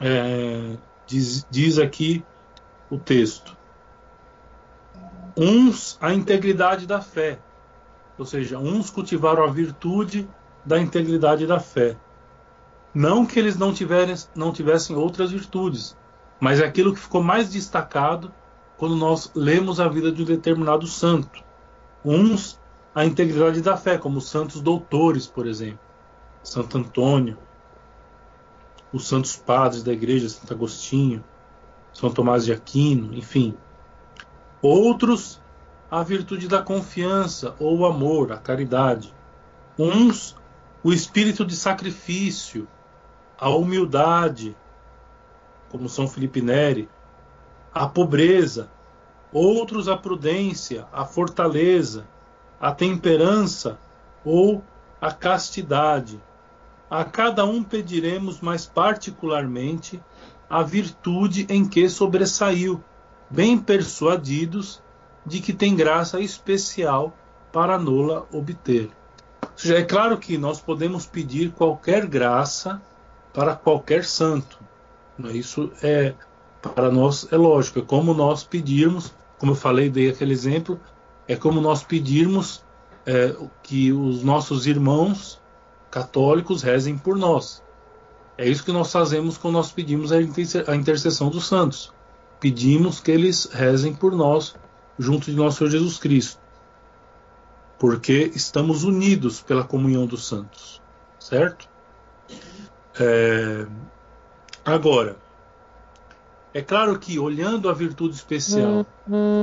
[0.00, 2.24] é, diz, diz aqui
[2.88, 3.56] o texto:
[5.36, 7.38] uns a integridade da fé,
[8.16, 10.28] ou seja, uns cultivaram a virtude
[10.64, 11.96] da integridade da fé.
[12.94, 15.96] Não que eles não, tiverem, não tivessem outras virtudes,
[16.40, 18.32] mas é aquilo que ficou mais destacado
[18.76, 21.44] quando nós lemos a vida de um determinado santo.
[22.04, 22.58] Uns
[22.94, 25.78] a integridade da fé, como os santos doutores, por exemplo,
[26.42, 27.38] Santo Antônio,
[28.92, 31.22] os santos padres da igreja, Santo Agostinho,
[31.92, 33.56] São Tomás de Aquino, enfim.
[34.60, 35.40] Outros,
[35.90, 39.14] a virtude da confiança ou o amor, a caridade.
[39.78, 40.36] Uns,
[40.82, 42.66] o espírito de sacrifício,
[43.40, 44.54] a humildade,
[45.70, 46.88] como São Felipe Neri,
[47.72, 48.70] a pobreza.
[49.32, 52.06] Outros, a prudência, a fortaleza,
[52.60, 53.78] a temperança
[54.24, 54.62] ou
[55.00, 56.20] a castidade.
[56.90, 60.02] A cada um pediremos mais particularmente
[60.48, 62.82] a virtude em que sobressaiu,
[63.30, 64.82] bem persuadidos
[65.24, 67.14] de que tem graça especial
[67.52, 68.90] para nola obter.
[69.42, 72.82] Ou seja, é claro que nós podemos pedir qualquer graça
[73.32, 74.58] para qualquer santo.
[75.32, 76.14] Isso é
[76.62, 80.78] para nós é lógico, é como nós pedirmos, como eu falei, dei aquele exemplo,
[81.26, 82.62] é como nós pedirmos
[83.06, 85.40] é, que os nossos irmãos
[85.90, 87.62] católicos rezem por nós.
[88.36, 91.92] É isso que nós fazemos quando nós pedimos a intercessão dos santos.
[92.38, 94.54] Pedimos que eles rezem por nós
[94.98, 96.40] junto de nosso Senhor Jesus Cristo.
[97.78, 100.80] Porque estamos unidos pela comunhão dos santos.
[101.18, 101.68] Certo?
[103.00, 103.66] É...
[104.64, 105.16] Agora,
[106.52, 108.86] é claro que olhando a virtude especial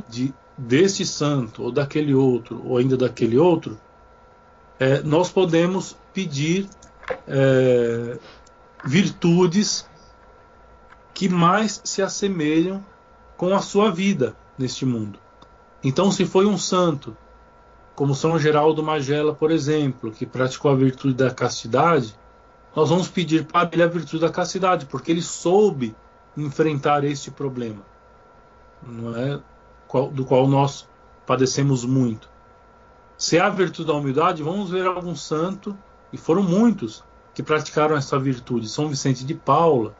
[0.07, 3.79] de deste santo ou daquele outro ou ainda daquele outro,
[4.79, 6.67] é, nós podemos pedir
[7.27, 8.17] é,
[8.85, 9.87] virtudes
[11.13, 12.83] que mais se assemelham
[13.35, 15.19] com a sua vida neste mundo.
[15.83, 17.15] Então, se foi um santo,
[17.95, 22.15] como São Geraldo Magela, por exemplo, que praticou a virtude da castidade,
[22.77, 25.95] nós vamos pedir para ele a virtude da castidade, porque ele soube
[26.37, 27.81] enfrentar este problema,
[28.83, 29.41] não é?
[30.11, 30.87] do qual nós
[31.25, 32.29] padecemos muito.
[33.17, 35.75] Se há a virtude da humildade, vamos ver algum santo,
[36.13, 38.69] e foram muitos, que praticaram essa virtude.
[38.69, 39.95] São Vicente de Paula,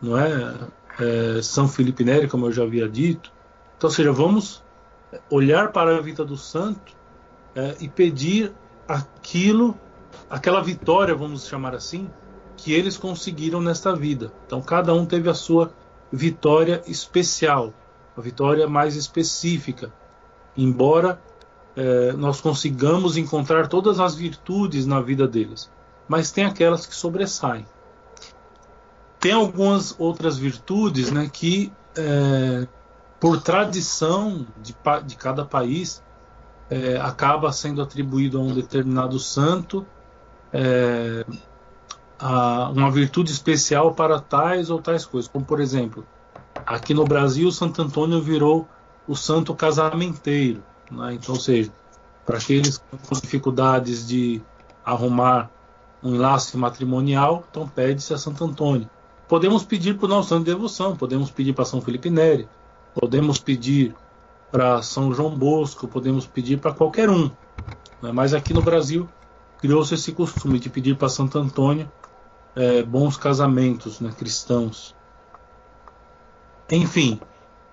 [0.00, 0.54] não é?
[0.98, 3.30] é São Felipe Neri, como eu já havia dito.
[3.76, 4.64] Então, ou seja, vamos
[5.30, 6.96] olhar para a vida do santo
[7.54, 8.54] é, e pedir
[8.88, 9.78] aquilo,
[10.28, 12.10] aquela vitória, vamos chamar assim,
[12.56, 14.32] que eles conseguiram nesta vida.
[14.46, 15.72] Então, cada um teve a sua
[16.12, 17.72] vitória especial,
[18.16, 19.92] a vitória mais específica.
[20.56, 21.20] Embora
[21.76, 25.70] é, nós consigamos encontrar todas as virtudes na vida deles,
[26.08, 27.66] mas tem aquelas que sobressaem.
[29.20, 32.66] Tem algumas outras virtudes né, que, é,
[33.20, 34.74] por tradição de,
[35.04, 36.02] de cada país,
[36.70, 39.86] é, acaba sendo atribuído a um determinado santo
[40.56, 41.26] é,
[42.18, 46.04] a, uma virtude especial para tais ou tais coisas, como por exemplo,
[46.64, 48.66] aqui no Brasil, Santo Antônio virou
[49.06, 50.62] o santo casamenteiro.
[50.90, 51.14] Né?
[51.14, 51.70] Então, ou seja,
[52.24, 54.40] para aqueles com dificuldades de
[54.84, 55.50] arrumar
[56.02, 58.88] um enlace matrimonial, então pede-se a Santo Antônio.
[59.28, 62.48] Podemos pedir para o nosso santo de devoção, podemos pedir para São Felipe Neri,
[62.94, 63.94] podemos pedir
[64.50, 67.30] para São João Bosco, podemos pedir para qualquer um.
[68.00, 68.12] Né?
[68.12, 69.08] Mas aqui no Brasil
[69.58, 71.90] criou-se esse costume de pedir para Santo Antônio
[72.54, 74.94] é, bons casamentos né, cristãos.
[76.70, 77.20] Enfim,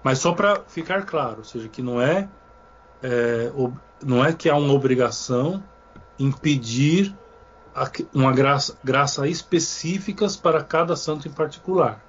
[0.03, 2.29] mas só para ficar claro, ou seja, que não é,
[3.01, 3.51] é,
[4.03, 5.63] não é que há uma obrigação
[6.19, 7.15] impedir
[8.13, 12.03] uma graça, graça específicas para cada santo em particular.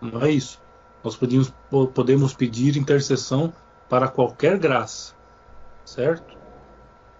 [0.00, 0.60] Não é isso.
[1.02, 1.52] Nós podemos,
[1.92, 3.52] podemos pedir intercessão
[3.88, 5.14] para qualquer graça,
[5.84, 6.36] certo?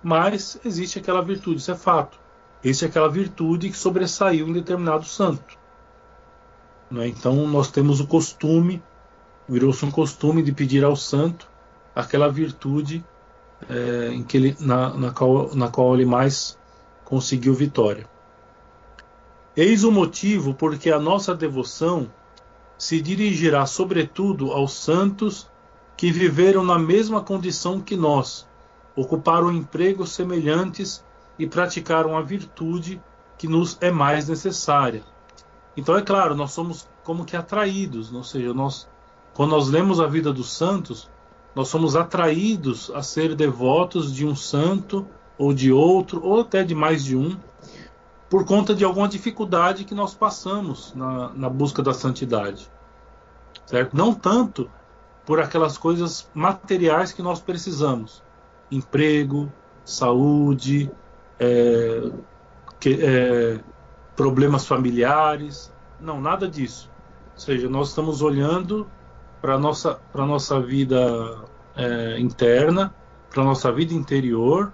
[0.04, 2.20] Mas existe aquela virtude, isso é fato.
[2.62, 5.58] É aquela virtude que sobressaiu em determinado santo.
[6.90, 7.08] Né?
[7.08, 8.82] Então nós temos o costume,
[9.48, 11.48] virou-se um costume de pedir ao santo
[11.96, 13.02] aquela virtude
[13.68, 16.58] é, em que ele, na, na, qual, na qual ele mais
[17.04, 18.06] conseguiu vitória.
[19.56, 22.10] Eis o motivo porque a nossa devoção
[22.76, 25.48] se dirigirá sobretudo aos santos
[25.96, 28.46] que viveram na mesma condição que nós,
[28.96, 31.04] ocuparam empregos semelhantes
[31.38, 33.00] e praticaram a virtude
[33.36, 35.02] que nos é mais necessária.
[35.76, 38.88] Então é claro, nós somos como que atraídos, ou seja, nós
[39.34, 41.10] quando nós lemos a vida dos santos,
[41.56, 46.74] nós somos atraídos a ser devotos de um santo ou de outro, ou até de
[46.74, 47.36] mais de um,
[48.30, 52.70] por conta de alguma dificuldade que nós passamos na, na busca da santidade.
[53.66, 53.96] Certo?
[53.96, 54.70] Não tanto
[55.26, 58.22] por aquelas coisas materiais que nós precisamos:
[58.74, 59.52] emprego,
[59.84, 60.90] saúde,
[61.38, 62.10] é,
[62.80, 63.60] que, é,
[64.16, 65.72] problemas familiares.
[66.00, 66.90] Não, nada disso.
[67.34, 68.86] Ou seja, nós estamos olhando
[69.40, 71.44] para a nossa, nossa vida
[71.76, 72.94] é, interna,
[73.30, 74.72] para a nossa vida interior,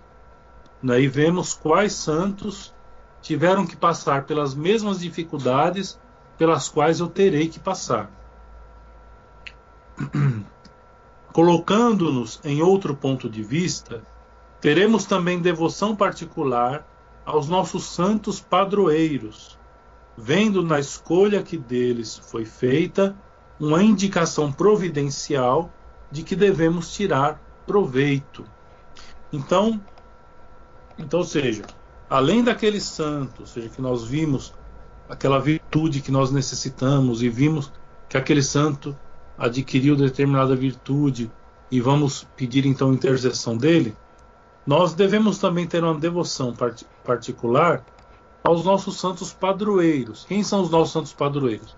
[0.83, 2.75] né, e vemos quais santos
[3.23, 5.99] tiveram que passar pelas mesmas dificuldades
[6.39, 8.11] pelas quais eu terei que passar.
[11.33, 14.03] Colocando-nos em outro ponto de vista,
[14.61, 16.87] teremos também devoção particular
[17.25, 19.59] aos nossos santos padroeiros,
[20.17, 23.17] vendo na escolha que deles foi feita
[23.59, 25.73] uma indicação providencial
[26.11, 28.45] de que devemos tirar proveito.
[29.33, 29.81] Então,
[30.99, 31.63] então, seja,
[32.09, 34.53] além daquele santo, ou seja, que nós vimos
[35.09, 37.73] aquela virtude que nós necessitamos e vimos
[38.09, 38.97] que aquele santo
[39.41, 41.33] adquiriu determinada virtude
[41.71, 43.97] e vamos pedir então intercessão dele,
[44.67, 47.83] nós devemos também ter uma devoção part particular
[48.45, 50.27] aos nossos santos padroeiros.
[50.29, 51.75] Quem são os nossos santos padroeiros?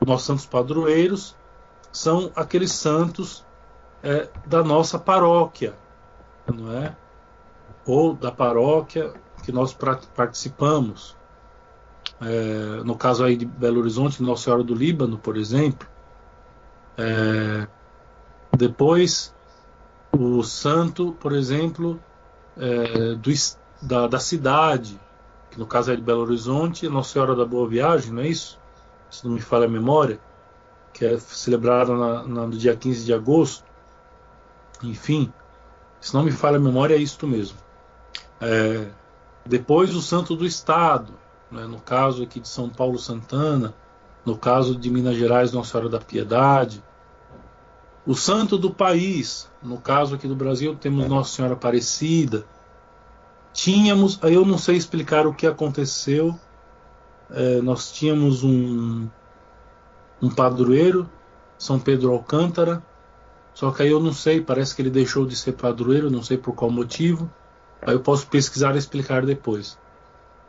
[0.00, 1.36] Os nossos santos padroeiros
[1.92, 3.44] são aqueles santos
[4.02, 5.74] é, da nossa paróquia,
[6.52, 6.96] não é?
[7.86, 9.12] Ou da paróquia
[9.44, 9.76] que nós
[10.14, 11.16] participamos.
[12.20, 15.86] É, no caso aí de Belo Horizonte, Nossa Senhora do Líbano, por exemplo.
[16.96, 17.66] É,
[18.56, 19.34] depois,
[20.12, 22.00] o santo, por exemplo,
[22.56, 23.30] é, do,
[23.82, 24.98] da, da, cidade,
[25.50, 28.58] que no caso é de Belo Horizonte, Nossa Senhora da Boa Viagem, não é isso?
[29.10, 30.20] Se não me falha a memória,
[30.92, 33.64] que é celebrada no dia 15 de agosto.
[34.82, 35.32] Enfim,
[36.00, 37.58] se não me falha a memória, é isto mesmo.
[38.40, 38.88] É,
[39.44, 41.12] depois o santo do Estado,
[41.50, 43.74] né, no caso aqui de São Paulo Santana,
[44.24, 46.82] no caso de Minas Gerais, Nossa Senhora da Piedade.
[48.06, 52.44] O santo do país, no caso aqui do Brasil, temos Nossa Senhora Aparecida.
[53.52, 56.38] Tínhamos, aí eu não sei explicar o que aconteceu,
[57.30, 59.08] é, nós tínhamos um,
[60.20, 61.08] um padroeiro,
[61.56, 62.82] São Pedro Alcântara,
[63.54, 66.36] só que aí eu não sei, parece que ele deixou de ser padroeiro, não sei
[66.36, 67.30] por qual motivo.
[67.80, 69.78] Aí eu posso pesquisar e explicar depois.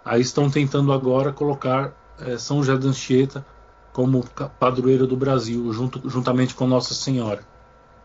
[0.03, 3.45] Aí estão tentando agora colocar é, São José de Anchieta
[3.95, 4.25] como
[4.59, 7.39] padroeiro do Brasil, junto, juntamente com Nossa Senhora.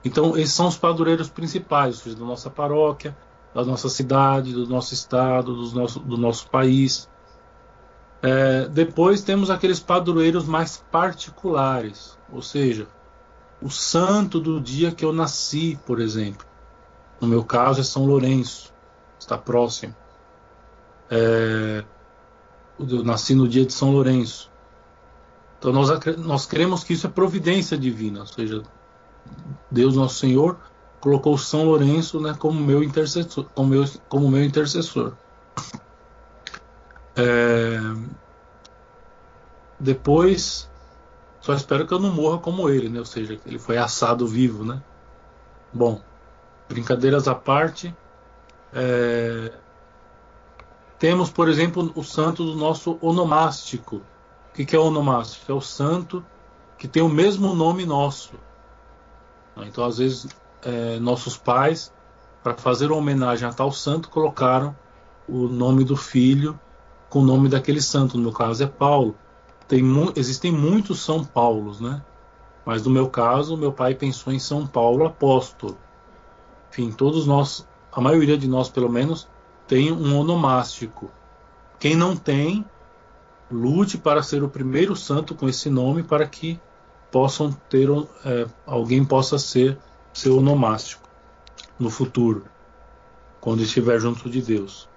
[0.04, 3.16] Então, esses são os padroeiros principais, da nossa paróquia,
[3.52, 7.10] da nossa cidade, do nosso estado, do nosso, do nosso país.
[8.22, 12.86] É, depois temos aqueles padroeiros mais particulares, ou seja,
[13.60, 16.46] o santo do dia que eu nasci, por exemplo.
[17.20, 18.72] No meu caso é São Lourenço
[19.18, 19.92] está próximo.
[21.10, 21.84] É,
[22.78, 24.49] eu nasci no dia de São Lourenço.
[25.60, 28.62] Então nós, nós cremos que isso é providência divina, ou seja,
[29.70, 30.58] Deus nosso Senhor
[31.00, 35.12] colocou São Lourenço né, como meu intercessor, como meu, como meu intercessor.
[37.14, 37.78] É,
[39.78, 40.70] depois,
[41.42, 42.98] só espero que eu não morra como ele, né?
[42.98, 44.82] Ou seja, ele foi assado vivo, né?
[45.72, 46.00] Bom,
[46.68, 47.94] brincadeiras à parte,
[48.72, 49.52] é...
[50.98, 54.02] Temos, por exemplo, o santo do nosso onomástico.
[54.50, 55.50] O que é o onomástico?
[55.50, 56.24] É o santo
[56.76, 58.32] que tem o mesmo nome nosso.
[59.58, 60.28] Então, às vezes,
[60.62, 61.92] é, nossos pais,
[62.42, 64.74] para fazer uma homenagem a tal santo, colocaram
[65.28, 66.58] o nome do filho
[67.08, 68.16] com o nome daquele santo.
[68.16, 69.16] No meu caso é Paulo.
[69.68, 72.02] Tem mu existem muitos São Paulos, né?
[72.64, 75.76] Mas no meu caso, meu pai pensou em São Paulo apóstolo.
[76.70, 79.28] Enfim, todos nós a maioria de nós, pelo menos,
[79.66, 81.10] tem um onomástico.
[81.78, 82.64] Quem não tem,
[83.50, 86.60] lute para ser o primeiro santo com esse nome para que
[87.10, 87.88] possam ter
[88.24, 89.76] é, alguém possa ser
[90.12, 91.08] seu onomástico
[91.78, 92.44] no futuro,
[93.40, 94.88] quando estiver junto de Deus.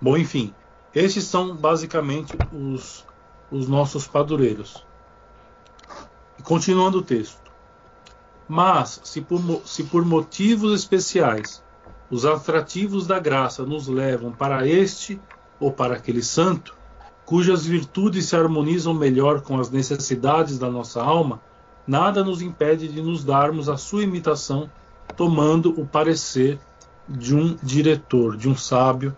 [0.00, 0.54] Bom, enfim,
[0.94, 3.04] esses são basicamente os,
[3.50, 4.84] os nossos padroeiros.
[6.38, 7.40] E continuando o texto.
[8.48, 11.62] Mas, se por, se por motivos especiais
[12.10, 15.20] os atrativos da graça nos levam para este
[15.60, 16.76] ou para aquele santo,
[17.30, 21.40] cujas virtudes se harmonizam melhor com as necessidades da nossa alma,
[21.86, 24.68] nada nos impede de nos darmos a sua imitação,
[25.16, 26.58] tomando o parecer
[27.08, 29.16] de um diretor, de um sábio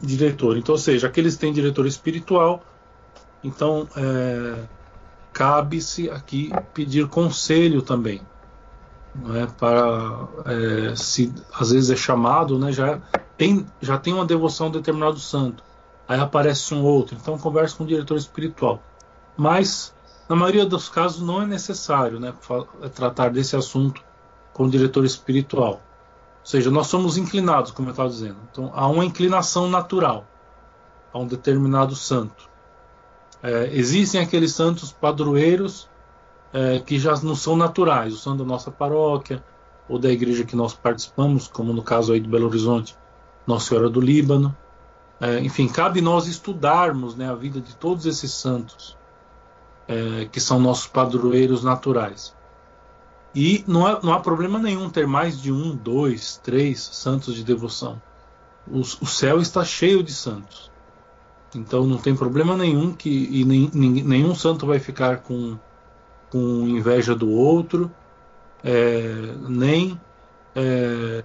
[0.00, 0.56] diretor.
[0.56, 2.64] Então, ou seja, aqueles que têm diretor espiritual,
[3.44, 4.64] então é,
[5.30, 8.22] cabe-se aqui pedir conselho também.
[9.34, 12.98] É, para é, se às vezes é chamado, né, já
[13.36, 15.65] tem já tem uma devoção a determinado santo,
[16.08, 18.82] aí aparece um outro, então conversa com o diretor espiritual.
[19.36, 19.94] Mas
[20.28, 22.32] na maioria dos casos não é necessário, né,
[22.94, 24.02] tratar desse assunto
[24.52, 25.74] com o diretor espiritual.
[26.40, 28.36] Ou seja, nós somos inclinados, como eu estava dizendo.
[28.50, 30.26] Então, há uma inclinação natural
[31.12, 32.48] a um determinado santo.
[33.42, 35.88] É, existem aqueles santos padroeiros
[36.52, 39.44] é, que já não são naturais, o santo da nossa paróquia
[39.88, 42.96] ou da igreja que nós participamos, como no caso aí do Belo Horizonte,
[43.46, 44.56] Nossa Senhora do Líbano.
[45.20, 48.96] É, enfim, cabe nós estudarmos né, a vida de todos esses santos
[49.88, 52.34] é, que são nossos padroeiros naturais.
[53.34, 57.44] E não, é, não há problema nenhum ter mais de um, dois, três santos de
[57.44, 58.00] devoção.
[58.66, 60.70] O, o céu está cheio de santos.
[61.54, 65.56] Então não tem problema nenhum que e nem, nenhum santo vai ficar com,
[66.28, 67.90] com inveja do outro,
[68.62, 69.98] é, nem
[70.54, 71.22] é,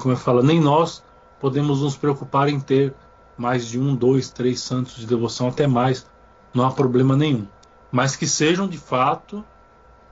[0.00, 1.02] como eu falo, nem nós
[1.42, 2.94] podemos nos preocupar em ter
[3.36, 6.06] mais de um, dois, três santos de devoção, até mais,
[6.54, 7.48] não há problema nenhum.
[7.90, 9.44] Mas que sejam de fato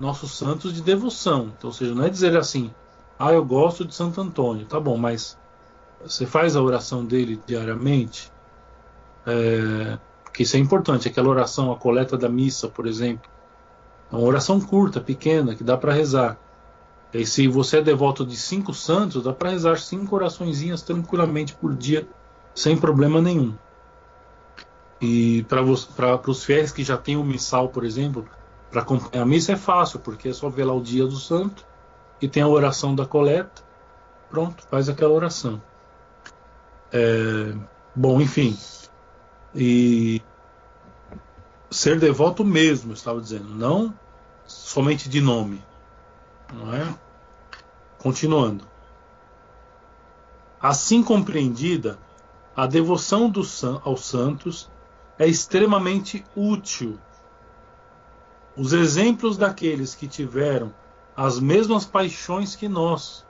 [0.01, 1.53] nossos santos de devoção.
[1.57, 2.75] Então, ou seja, não é dizer assim,
[3.17, 5.39] ah, eu gosto de Santo Antônio, tá bom, mas
[6.03, 8.33] você faz a oração dele diariamente,
[9.25, 13.31] é, porque isso é importante, aquela oração, a coleta da missa, por exemplo,
[14.11, 16.37] é uma oração curta, pequena, que dá para rezar.
[17.13, 21.75] E se você é devoto de cinco santos, dá para rezar cinco oraçõezinhas tranquilamente por
[21.75, 22.09] dia,
[22.55, 23.55] sem problema nenhum.
[25.01, 28.29] E para os fiéis que já têm o missal, por exemplo,
[28.71, 31.67] para acompanhar a missa é fácil, porque é só ver lá o dia do santo
[32.21, 33.63] e tem a oração da coleta.
[34.29, 35.61] Pronto, faz aquela oração.
[36.93, 37.53] É,
[37.95, 38.57] bom, enfim.
[39.55, 40.23] E
[41.71, 43.93] ser devoto mesmo, estava dizendo, não
[44.47, 45.63] somente de nome.
[46.53, 46.95] Não é?
[47.99, 48.67] Continuando.
[50.61, 51.99] Assim compreendida,
[52.55, 53.43] a devoção do,
[53.85, 54.71] aos santos
[55.19, 56.99] é extremamente útil
[58.57, 60.75] os exemplos daqueles que tiveram
[61.17, 63.25] as mesmas paixões que nós.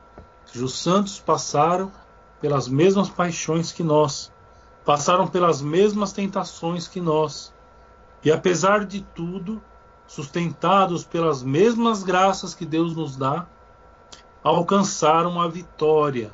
[0.54, 1.92] Os santos passaram
[2.40, 4.32] pelas mesmas paixões que nós,
[4.84, 7.54] passaram pelas mesmas tentações que nós.
[8.24, 9.62] E apesar de tudo,
[10.10, 13.46] sustentados pelas mesmas graças que Deus nos dá,
[14.42, 16.32] alcançaram a vitória.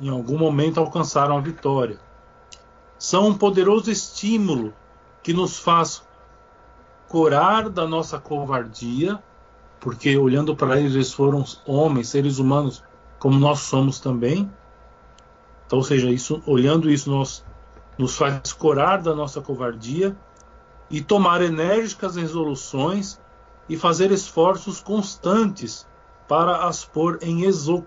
[0.00, 2.00] Em algum momento alcançaram a vitória.
[2.98, 4.74] São um poderoso estímulo
[5.22, 6.02] que nos faz
[7.06, 9.22] curar da nossa covardia,
[9.78, 12.82] porque olhando para eles, eles foram homens, seres humanos,
[13.20, 14.50] como nós somos também.
[15.66, 17.44] Então, ou seja, isso, olhando isso, nós
[17.96, 20.16] nos faz curar da nossa covardia
[20.90, 23.20] e tomar enérgicas resoluções
[23.68, 25.86] e fazer esforços constantes
[26.28, 27.44] para as pôr em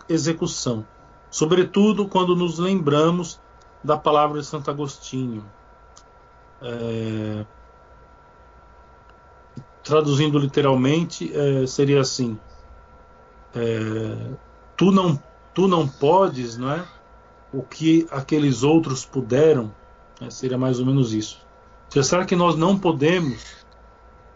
[0.09, 0.85] execução,
[1.29, 3.39] sobretudo quando nos lembramos
[3.83, 5.45] da palavra de Santo Agostinho.
[6.61, 7.45] É,
[9.83, 12.37] traduzindo literalmente, é, seria assim:
[13.55, 14.31] é,
[14.75, 15.21] tu não
[15.53, 16.85] tu não podes, não é?
[17.51, 19.73] O que aqueles outros puderam,
[20.21, 21.46] é, seria mais ou menos isso.
[21.89, 23.65] Será que nós não podemos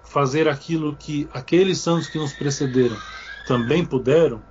[0.04, 2.98] fazer aquilo que aqueles santos que nos precederam
[3.48, 4.42] também puderam?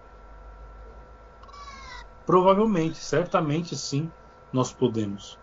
[2.24, 4.10] Provavelmente, certamente sim,
[4.52, 5.38] nós podemos.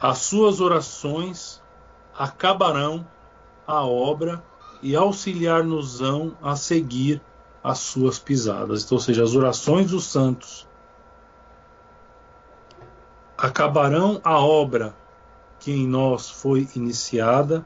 [0.00, 1.62] As suas orações
[2.16, 3.06] acabarão
[3.66, 4.42] a obra
[4.82, 7.20] e auxiliar-nos-ão a seguir
[7.64, 8.84] as suas pisadas.
[8.84, 10.68] Então, ou seja, as orações dos santos
[13.36, 14.94] acabarão a obra
[15.58, 17.64] que em nós foi iniciada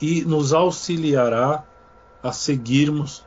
[0.00, 1.64] e nos auxiliará
[2.22, 3.24] a seguirmos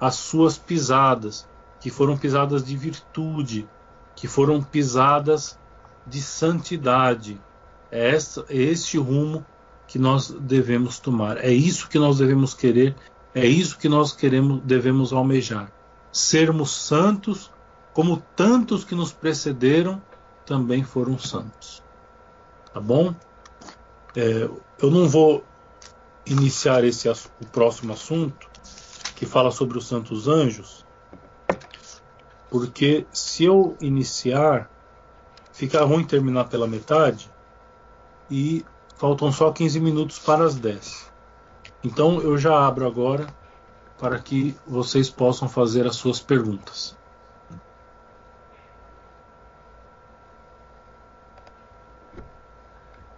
[0.00, 1.48] as suas pisadas,
[1.80, 3.68] que foram pisadas de virtude,
[4.14, 5.58] que foram pisadas
[6.06, 7.40] de santidade.
[7.90, 9.44] É, é este rumo
[9.86, 11.38] que nós devemos tomar.
[11.38, 12.94] É isso que nós devemos querer,
[13.34, 15.70] é isso que nós queremos, devemos almejar.
[16.10, 17.50] Sermos santos,
[17.92, 20.00] como tantos que nos precederam
[20.44, 21.82] também foram santos.
[22.76, 23.14] Tá bom?
[24.14, 24.50] É,
[24.82, 25.42] eu não vou
[26.26, 28.50] iniciar esse o próximo assunto
[29.14, 30.84] que fala sobre os santos anjos,
[32.50, 34.70] porque se eu iniciar
[35.52, 37.30] fica ruim terminar pela metade
[38.30, 38.62] e
[38.96, 41.10] faltam só 15 minutos para as 10.
[41.82, 43.26] Então eu já abro agora
[43.96, 46.94] para que vocês possam fazer as suas perguntas.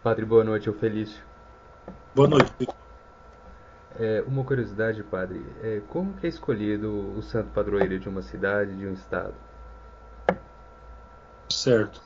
[0.08, 1.22] Padre, boa noite, o Felício.
[2.14, 2.50] Boa noite.
[4.00, 8.74] É, uma curiosidade, padre, é, como que é escolhido o santo padroeiro de uma cidade,
[8.74, 9.34] de um estado?
[11.50, 12.00] Certo.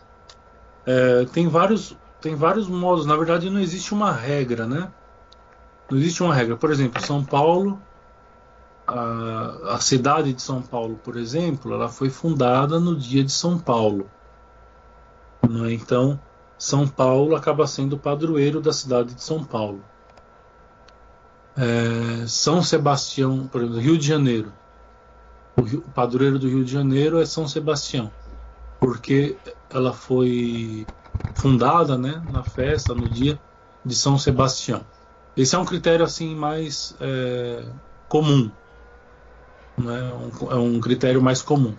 [0.84, 3.06] É, tem vários tem vários modos.
[3.06, 4.90] Na verdade, não existe uma regra, né?
[5.88, 6.56] Não existe uma regra.
[6.56, 7.80] Por exemplo, São Paulo,
[8.84, 13.60] a, a cidade de São Paulo, por exemplo, ela foi fundada no dia de São
[13.60, 14.10] Paulo.
[15.48, 15.72] Né?
[15.72, 16.18] Então,
[16.62, 19.82] São Paulo acaba sendo o padroeiro da cidade de São Paulo.
[21.56, 24.52] É, São Sebastião, por exemplo, Rio de Janeiro.
[25.56, 28.12] O, Rio, o padroeiro do Rio de Janeiro é São Sebastião,
[28.78, 29.36] porque
[29.70, 30.86] ela foi
[31.34, 33.36] fundada né, na festa, no dia
[33.84, 34.86] de São Sebastião.
[35.36, 37.66] Esse é um critério assim mais é,
[38.08, 38.48] comum,
[39.76, 40.12] né?
[40.14, 41.74] Um, é um critério mais comum.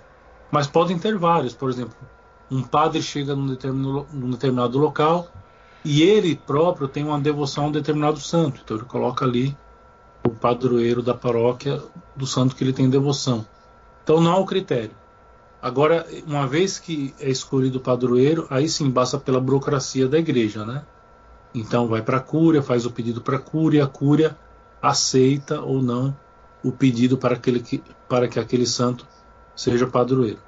[0.51, 1.95] Mas podem ter vários, por exemplo,
[2.53, 5.27] um padre chega num determinado, num determinado local
[5.83, 9.57] e ele próprio tem uma devoção a um determinado santo, então ele coloca ali
[10.23, 11.81] o padroeiro da paróquia
[12.15, 13.45] do santo que ele tem devoção.
[14.03, 14.91] Então não há o critério.
[15.61, 20.65] Agora, uma vez que é escolhido o padroeiro, aí sim passa pela burocracia da igreja,
[20.65, 20.85] né?
[21.55, 24.37] Então vai para a cúria, faz o pedido para a cúria, a cúria
[24.81, 26.15] aceita ou não
[26.63, 29.07] o pedido para, aquele que, para que aquele santo
[29.55, 30.39] seja padroeiro.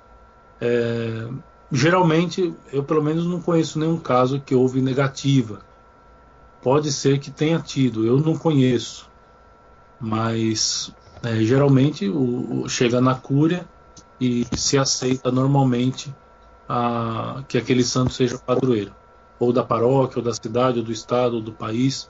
[0.60, 1.28] É,
[1.72, 5.60] geralmente, eu pelo menos não conheço nenhum caso que houve negativa.
[6.62, 9.10] Pode ser que tenha tido, eu não conheço.
[10.00, 10.94] Mas
[11.24, 13.68] é, geralmente o, chega na cúria
[14.20, 16.14] e se aceita normalmente
[16.68, 18.94] a, que aquele santo seja padroeiro,
[19.40, 22.10] ou da paróquia, ou da cidade, ou do estado, ou do país,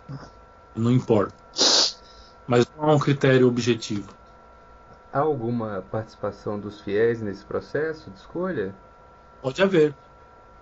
[0.76, 1.36] não importa.
[2.47, 4.10] Mas não há um critério objetivo.
[5.12, 8.76] Há alguma participação dos fiéis nesse processo de escolha?
[9.45, 9.93] Pode haver,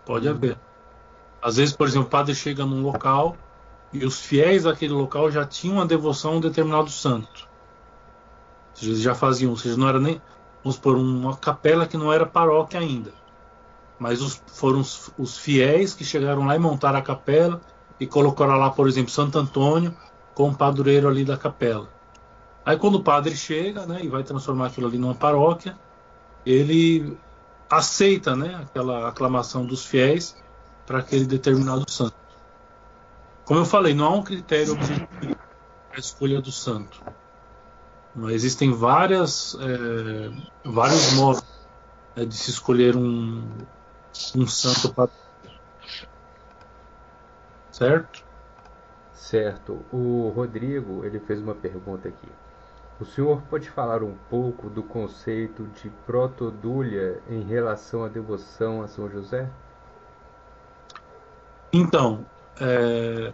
[0.06, 0.34] pode uhum.
[0.34, 0.60] haver.
[1.42, 3.38] Às vezes, por exemplo, o padre chega num local
[3.94, 7.48] e os fiéis daquele local já tinham a devoção a um determinado santo.
[8.82, 10.22] Eles já faziam, ou seja, não era nem
[10.62, 13.14] vamos por uma capela que não era paróquia ainda.
[13.98, 17.62] Mas os, foram os, os, fiéis que chegaram lá e montaram a capela
[17.98, 19.96] e colocaram lá, por exemplo, Santo Antônio
[20.34, 21.88] como padroeiro ali da capela.
[22.66, 25.74] Aí quando o padre chega né, e vai transformar aquilo ali numa paróquia,
[26.46, 27.18] ele
[27.78, 30.36] aceita né, aquela aclamação dos fiéis
[30.86, 32.16] para aquele determinado santo.
[33.46, 35.36] Como eu falei, não há um critério objetivo
[35.88, 37.02] para a escolha do santo.
[38.30, 41.44] Existem várias, é, vários modos
[42.16, 43.44] é, de se escolher um,
[44.36, 45.10] um santo para
[47.72, 48.24] certo?
[49.14, 49.84] Certo.
[49.92, 52.30] O Rodrigo ele fez uma pergunta aqui.
[53.00, 58.88] O senhor pode falar um pouco do conceito de protodúlia em relação à devoção a
[58.88, 59.50] São José?
[61.72, 62.26] Então,
[62.62, 63.34] é,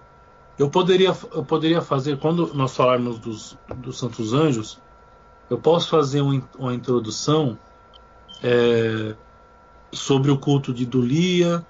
[0.58, 4.80] eu poderia, eu poderia fazer, quando nós falarmos dos, dos Santos Anjos,
[5.50, 7.58] eu posso fazer um, uma introdução
[8.42, 9.16] é,
[9.92, 11.66] sobre o culto de Dulia,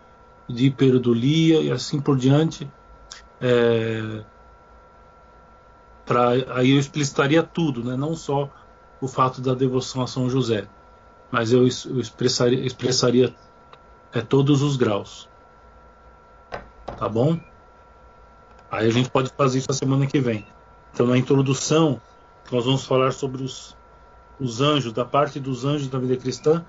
[0.48, 2.70] de Hiperdulia e assim por diante.
[3.42, 4.24] É,
[6.50, 7.96] aí eu explicitaria tudo, né?
[7.96, 8.50] não só
[9.00, 10.68] o fato da devoção a São José,
[11.32, 13.34] mas eu, eu expressaria, expressaria
[14.12, 15.30] é, todos os graus.
[16.98, 17.40] Tá bom?
[18.72, 20.46] Aí a gente pode fazer isso a semana que vem.
[20.94, 22.02] Então, na introdução,
[22.52, 23.76] nós vamos falar sobre os,
[24.40, 26.66] os anjos, da parte dos anjos da vida cristã.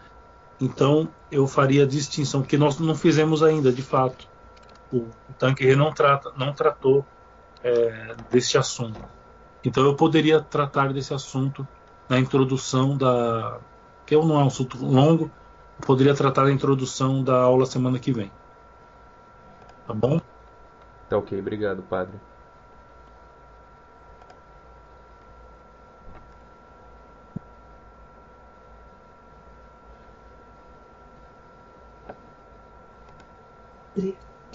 [0.61, 4.29] Então, eu faria a distinção, que nós não fizemos ainda, de fato.
[4.93, 7.05] O Tanqueray não, trata, não tratou
[7.63, 9.01] é, desse assunto.
[9.65, 11.67] Então, eu poderia tratar desse assunto
[12.09, 13.61] na introdução da.
[14.07, 15.31] que não é um assunto longo,
[15.87, 18.31] poderia tratar da introdução da aula semana que vem.
[19.87, 20.21] Tá bom?
[21.09, 22.19] Tá ok, obrigado, padre.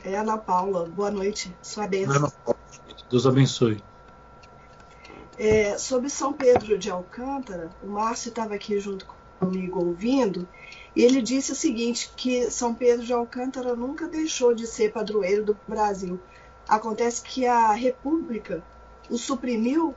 [0.03, 2.31] É Ana Paula, boa noite, sua bênção.
[3.09, 3.94] Deus abençoe.
[5.37, 9.05] É, sobre São Pedro de Alcântara, o Márcio estava aqui junto
[9.39, 10.47] comigo ouvindo,
[10.95, 15.43] e ele disse o seguinte, que São Pedro de Alcântara nunca deixou de ser padroeiro
[15.43, 16.19] do Brasil.
[16.67, 18.63] Acontece que a República
[19.09, 19.93] o suprimiu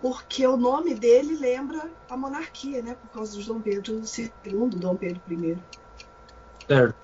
[0.00, 2.94] porque o nome dele lembra a monarquia, né?
[2.94, 5.58] Por causa de Dom Pedro II, Dom Pedro I.
[6.66, 6.96] Certo.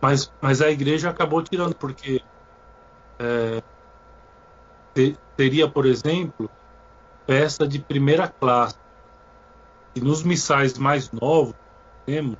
[0.00, 2.22] Mas, mas a igreja acabou tirando, porque
[3.18, 3.62] é,
[5.36, 6.50] teria, por exemplo,
[7.26, 8.76] peça de primeira classe.
[9.94, 11.54] E nos missais mais novos,
[12.06, 12.36] temos,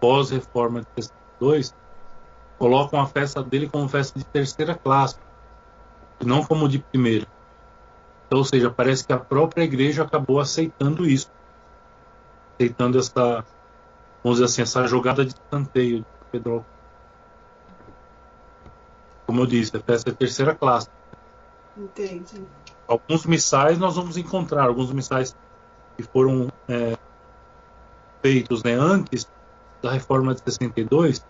[0.00, 1.74] pós-reforma de 62,
[2.58, 5.16] colocam a festa dele como festa de terceira classe,
[6.24, 7.26] não como de primeira.
[8.26, 11.30] Então, ou seja, parece que a própria igreja acabou aceitando isso,
[12.54, 13.44] aceitando essa,
[14.22, 16.64] vamos dizer assim, essa jogada de escanteio de Pedro.
[19.26, 20.88] Como eu disse, a festa é terceira classe.
[21.76, 22.44] Entendi.
[22.86, 25.34] Alguns missais nós vamos encontrar, alguns missais
[25.96, 26.96] que foram é,
[28.20, 29.30] feitos né, antes
[29.82, 31.24] da reforma de 62,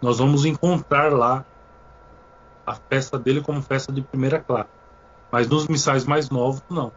[0.00, 1.44] nós vamos encontrar lá
[2.66, 4.68] a festa dele como festa de primeira classe.
[5.30, 6.92] Mas nos missais mais novos, não.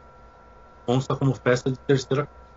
[0.85, 2.47] Consta como festa de terceira classe.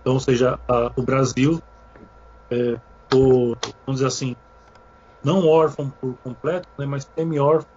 [0.00, 1.62] Então, ou seja, a, o Brasil,
[2.50, 4.36] é, vamos dizer assim,
[5.24, 7.70] não órfão por completo, né, mas semi-órfão.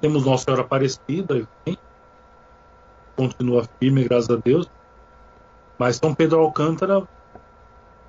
[0.00, 1.46] Temos Nossa Senhora Aparecida,
[3.16, 4.68] continua firme, graças a Deus.
[5.78, 7.06] Mas São Pedro Alcântara,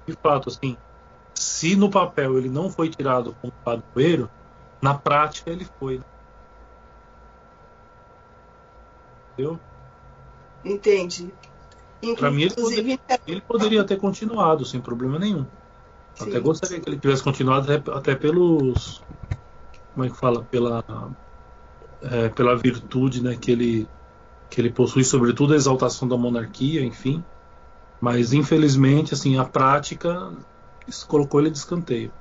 [0.08, 0.76] de fato, assim,
[1.36, 4.30] se no papel ele não foi tirado como padroeiro,
[4.82, 6.02] na prática ele foi.
[9.34, 9.60] Entendeu?
[10.66, 11.32] Entendi.
[12.16, 15.46] Para mim, ele poderia, ele poderia, ter continuado sem problema nenhum.
[16.18, 16.30] Sim.
[16.30, 19.04] Até gostaria que ele tivesse continuado até, até pelos.
[19.94, 20.44] Como é que fala?
[20.44, 20.84] Pela,
[22.02, 23.88] é, pela virtude né, que, ele,
[24.50, 27.24] que ele possui, sobretudo a exaltação da monarquia, enfim.
[28.02, 30.32] Mas infelizmente, assim, a prática
[31.08, 32.12] colocou ele de escanteio.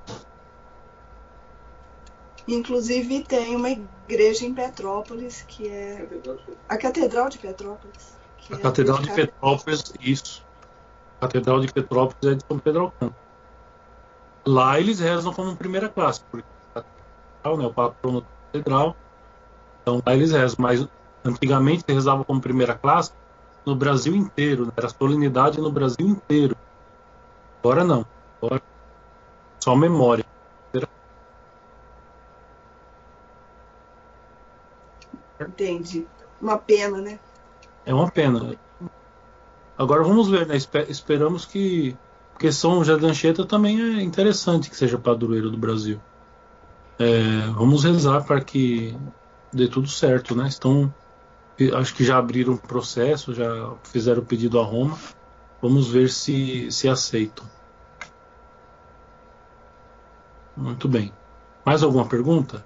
[2.46, 6.06] Inclusive tem uma igreja em Petrópolis que é
[6.68, 8.14] a Catedral de Petrópolis.
[8.50, 10.46] a é Catedral de Petrópolis, isso.
[11.20, 13.25] A Catedral de Petrópolis é de São Pedro Alcântara.
[14.46, 18.96] Lá eles rezam como primeira classe, porque né, o patrono da catedral.
[19.82, 20.86] Então lá eles rezam, mas
[21.24, 23.12] antigamente se rezava como primeira classe
[23.66, 24.72] no Brasil inteiro, né?
[24.76, 26.56] era solenidade no Brasil inteiro.
[27.60, 28.04] Agora não,
[28.40, 28.62] agora
[29.62, 30.24] só memória.
[35.40, 36.06] Entendi.
[36.40, 37.18] Uma pena, né?
[37.84, 38.56] É uma pena.
[39.76, 40.56] Agora vamos ver, né?
[40.56, 41.96] Esperamos que
[42.36, 45.98] porque São José da Anchieta também é interessante que seja padroeiro do Brasil.
[46.98, 48.94] É, vamos rezar para que
[49.54, 50.46] dê tudo certo, né?
[50.46, 50.92] Estão,
[51.74, 54.98] acho que já abriram o processo, já fizeram o pedido a Roma.
[55.62, 57.46] Vamos ver se se aceitam.
[60.54, 61.10] Muito bem.
[61.64, 62.62] Mais alguma pergunta?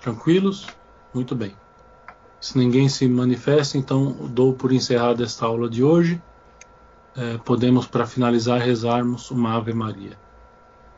[0.00, 0.66] Tranquilos?
[1.14, 1.67] Muito bem.
[2.40, 6.22] Se ninguém se manifesta, então dou por encerrada esta aula de hoje.
[7.16, 10.16] É, podemos, para finalizar, rezarmos uma Ave Maria.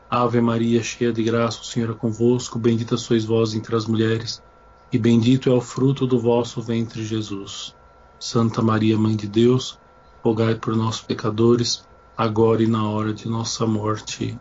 [0.09, 2.59] Ave Maria, cheia de graça, o Senhor é convosco.
[2.59, 4.43] Bendita sois vós entre as mulheres,
[4.91, 7.73] e bendito é o fruto do vosso ventre, Jesus.
[8.19, 9.79] Santa Maria, Mãe de Deus,
[10.23, 14.37] rogai por nós, pecadores, agora e na hora de nossa morte.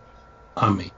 [0.55, 0.89] Amém.